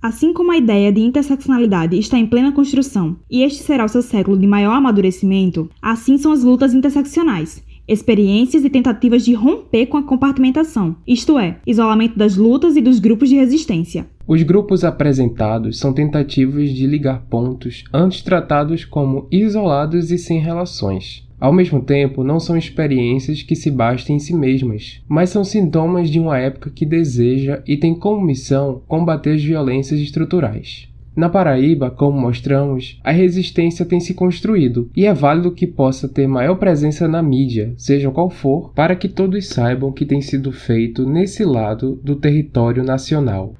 Assim 0.00 0.32
como 0.32 0.52
a 0.52 0.56
ideia 0.56 0.92
de 0.92 1.00
interseccionalidade 1.00 1.98
está 1.98 2.16
em 2.16 2.26
plena 2.26 2.52
construção 2.52 3.16
e 3.28 3.42
este 3.42 3.64
será 3.64 3.84
o 3.84 3.88
seu 3.88 4.00
século 4.00 4.38
de 4.38 4.46
maior 4.46 4.74
amadurecimento, 4.74 5.68
assim 5.82 6.16
são 6.16 6.30
as 6.30 6.44
lutas 6.44 6.72
interseccionais, 6.72 7.64
experiências 7.88 8.64
e 8.64 8.70
tentativas 8.70 9.24
de 9.24 9.34
romper 9.34 9.86
com 9.86 9.96
a 9.96 10.02
compartimentação, 10.04 10.94
isto 11.04 11.36
é, 11.36 11.58
isolamento 11.66 12.16
das 12.16 12.36
lutas 12.36 12.76
e 12.76 12.80
dos 12.80 13.00
grupos 13.00 13.28
de 13.28 13.34
resistência. 13.34 14.06
Os 14.28 14.42
grupos 14.42 14.84
apresentados 14.84 15.78
são 15.78 15.90
tentativas 15.90 16.68
de 16.68 16.86
ligar 16.86 17.22
pontos 17.30 17.84
antes 17.90 18.20
tratados 18.20 18.84
como 18.84 19.26
isolados 19.32 20.10
e 20.10 20.18
sem 20.18 20.38
relações. 20.38 21.26
Ao 21.40 21.50
mesmo 21.50 21.80
tempo, 21.80 22.22
não 22.22 22.38
são 22.38 22.54
experiências 22.54 23.40
que 23.40 23.56
se 23.56 23.70
bastem 23.70 24.16
em 24.16 24.18
si 24.18 24.36
mesmas, 24.36 25.00
mas 25.08 25.30
são 25.30 25.42
sintomas 25.42 26.10
de 26.10 26.20
uma 26.20 26.36
época 26.36 26.68
que 26.68 26.84
deseja 26.84 27.62
e 27.66 27.78
tem 27.78 27.94
como 27.94 28.20
missão 28.20 28.82
combater 28.86 29.30
as 29.30 29.42
violências 29.42 29.98
estruturais. 29.98 30.86
Na 31.16 31.30
Paraíba, 31.30 31.90
como 31.90 32.20
mostramos, 32.20 33.00
a 33.02 33.10
resistência 33.10 33.86
tem 33.86 33.98
se 33.98 34.12
construído 34.12 34.90
e 34.94 35.06
é 35.06 35.14
válido 35.14 35.52
que 35.52 35.66
possa 35.66 36.06
ter 36.06 36.28
maior 36.28 36.56
presença 36.56 37.08
na 37.08 37.22
mídia, 37.22 37.72
seja 37.78 38.10
qual 38.10 38.28
for, 38.28 38.72
para 38.74 38.94
que 38.94 39.08
todos 39.08 39.46
saibam 39.46 39.90
que 39.90 40.04
tem 40.04 40.20
sido 40.20 40.52
feito 40.52 41.08
nesse 41.08 41.46
lado 41.46 41.98
do 42.04 42.14
território 42.14 42.84
nacional. 42.84 43.54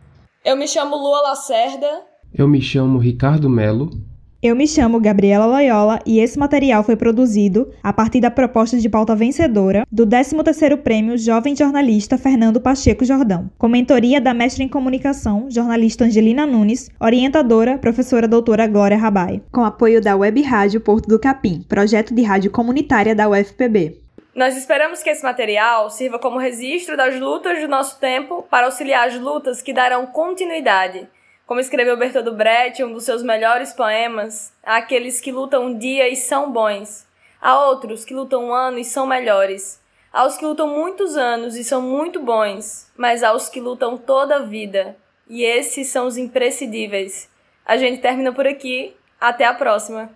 Eu 0.44 0.57
me 0.57 0.68
chamo 0.68 0.96
Lua 0.96 1.20
Lacerda. 1.22 2.07
Eu 2.33 2.46
me 2.46 2.61
chamo 2.62 2.98
Ricardo 2.98 3.51
Melo. 3.51 3.90
Eu 4.40 4.55
me 4.55 4.68
chamo 4.68 5.01
Gabriela 5.01 5.46
Loyola 5.46 5.98
e 6.07 6.20
esse 6.20 6.38
material 6.38 6.85
foi 6.85 6.94
produzido 6.94 7.72
a 7.83 7.92
partir 7.92 8.20
da 8.20 8.31
proposta 8.31 8.79
de 8.79 8.88
pauta 8.88 9.16
vencedora 9.16 9.85
do 9.90 10.07
13º 10.07 10.77
Prêmio 10.77 11.18
Jovem 11.18 11.57
Jornalista 11.57 12.16
Fernando 12.16 12.61
Pacheco 12.61 13.05
Jordão, 13.05 13.51
com 13.59 13.66
mentoria 13.66 14.20
da 14.20 14.33
mestre 14.33 14.62
em 14.62 14.68
comunicação, 14.68 15.51
jornalista 15.51 16.05
Angelina 16.05 16.46
Nunes, 16.46 16.88
orientadora, 17.01 17.77
professora 17.77 18.29
doutora 18.29 18.68
Glória 18.68 18.96
Rabai, 18.96 19.42
com 19.51 19.64
apoio 19.64 20.01
da 20.01 20.14
Web 20.14 20.40
Rádio 20.42 20.81
Porto 20.81 21.09
do 21.09 21.18
Capim, 21.18 21.64
projeto 21.68 22.14
de 22.14 22.22
rádio 22.22 22.53
comunitária 22.53 23.16
da 23.16 23.29
UFPB. 23.29 24.08
Nós 24.38 24.57
esperamos 24.57 25.03
que 25.03 25.11
esse 25.11 25.24
material 25.24 25.90
sirva 25.90 26.16
como 26.16 26.38
registro 26.38 26.96
das 26.96 27.18
lutas 27.18 27.61
do 27.61 27.66
nosso 27.66 27.98
tempo 27.98 28.46
para 28.48 28.66
auxiliar 28.66 29.09
as 29.09 29.18
lutas 29.18 29.61
que 29.61 29.72
darão 29.72 30.07
continuidade. 30.07 31.09
Como 31.44 31.59
escreveu 31.59 31.96
Bertold 31.96 32.31
Brecht, 32.37 32.85
um 32.85 32.92
dos 32.92 33.03
seus 33.03 33.20
melhores 33.20 33.72
poemas, 33.72 34.53
há 34.62 34.77
aqueles 34.77 35.20
que 35.20 35.33
lutam 35.33 35.64
um 35.64 35.77
dia 35.77 36.09
e 36.09 36.14
são 36.14 36.53
bons. 36.53 37.05
Há 37.42 37.64
outros 37.66 38.05
que 38.05 38.14
lutam 38.14 38.44
um 38.44 38.55
ano 38.55 38.79
e 38.79 38.85
são 38.85 39.09
melhores. 39.09 39.83
Há 40.12 40.24
os 40.24 40.37
que 40.37 40.44
lutam 40.44 40.68
muitos 40.68 41.16
anos 41.16 41.57
e 41.57 41.64
são 41.64 41.83
muito 41.83 42.20
bons, 42.20 42.92
mas 42.96 43.24
há 43.24 43.35
os 43.35 43.48
que 43.48 43.59
lutam 43.59 43.98
toda 43.98 44.37
a 44.37 44.42
vida. 44.42 44.96
E 45.29 45.42
esses 45.42 45.88
são 45.88 46.07
os 46.07 46.16
imprescindíveis. 46.16 47.29
A 47.66 47.77
gente 47.77 48.01
termina 48.01 48.33
por 48.33 48.46
aqui. 48.46 48.94
Até 49.20 49.44
a 49.44 49.53
próxima! 49.53 50.12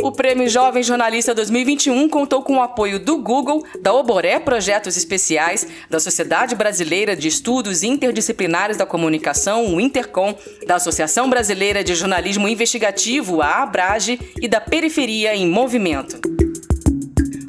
O 0.00 0.12
Prêmio 0.12 0.48
Jovem 0.48 0.82
Jornalista 0.82 1.34
2021 1.34 2.08
contou 2.08 2.40
com 2.42 2.56
o 2.56 2.62
apoio 2.62 3.00
do 3.00 3.18
Google, 3.18 3.64
da 3.80 3.92
Oboré 3.92 4.38
Projetos 4.38 4.96
Especiais, 4.96 5.66
da 5.90 5.98
Sociedade 5.98 6.54
Brasileira 6.54 7.16
de 7.16 7.26
Estudos 7.26 7.82
Interdisciplinares 7.82 8.76
da 8.76 8.86
Comunicação, 8.86 9.74
o 9.74 9.80
Intercom, 9.80 10.36
da 10.66 10.76
Associação 10.76 11.28
Brasileira 11.28 11.82
de 11.82 11.96
Jornalismo 11.96 12.48
Investigativo, 12.48 13.42
a 13.42 13.62
Abrage, 13.62 14.20
e 14.40 14.46
da 14.46 14.60
Periferia 14.60 15.34
em 15.34 15.48
Movimento. 15.48 16.37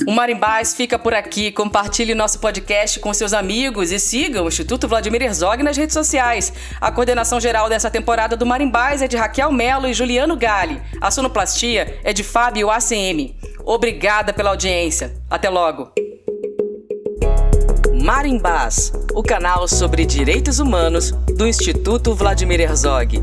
O 0.10 0.12
Marimbás 0.12 0.74
fica 0.74 0.98
por 0.98 1.14
aqui. 1.14 1.52
Compartilhe 1.52 2.16
nosso 2.16 2.40
podcast 2.40 3.00
com 3.00 3.14
seus 3.14 3.32
amigos 3.32 3.92
e 3.92 4.00
siga 4.00 4.42
o 4.42 4.48
Instituto 4.48 4.88
Vladimir 4.88 5.22
Herzog 5.22 5.62
nas 5.62 5.78
redes 5.78 5.94
sociais. 5.94 6.52
A 6.82 6.92
coordenação 6.92 7.40
geral 7.40 7.70
dessa 7.70 7.92
temporada 7.92 8.36
do 8.36 8.44
Marimbás 8.44 9.04
é 9.04 9.08
de 9.08 9.16
Raquel 9.16 9.52
Melo 9.52 9.88
e 9.88 9.94
Juliano 9.94 10.36
Gali. 10.36 10.82
A 11.00 11.12
sonoplastia 11.12 12.00
é 12.04 12.12
de 12.12 12.24
Fábio 12.24 12.72
ACM. 12.72 13.38
Obrigada 13.64 14.34
pela 14.34 14.50
audiência. 14.50 15.14
Até 15.30 15.48
logo. 15.48 15.92
Marimbás, 18.04 18.92
o 19.14 19.22
canal 19.22 19.68
sobre 19.68 20.08
direitos 20.08 20.58
humanos 20.58 21.12
do 21.38 21.46
Instituto 21.46 22.16
Vladimir 22.16 22.62
Herzog. 22.62 23.22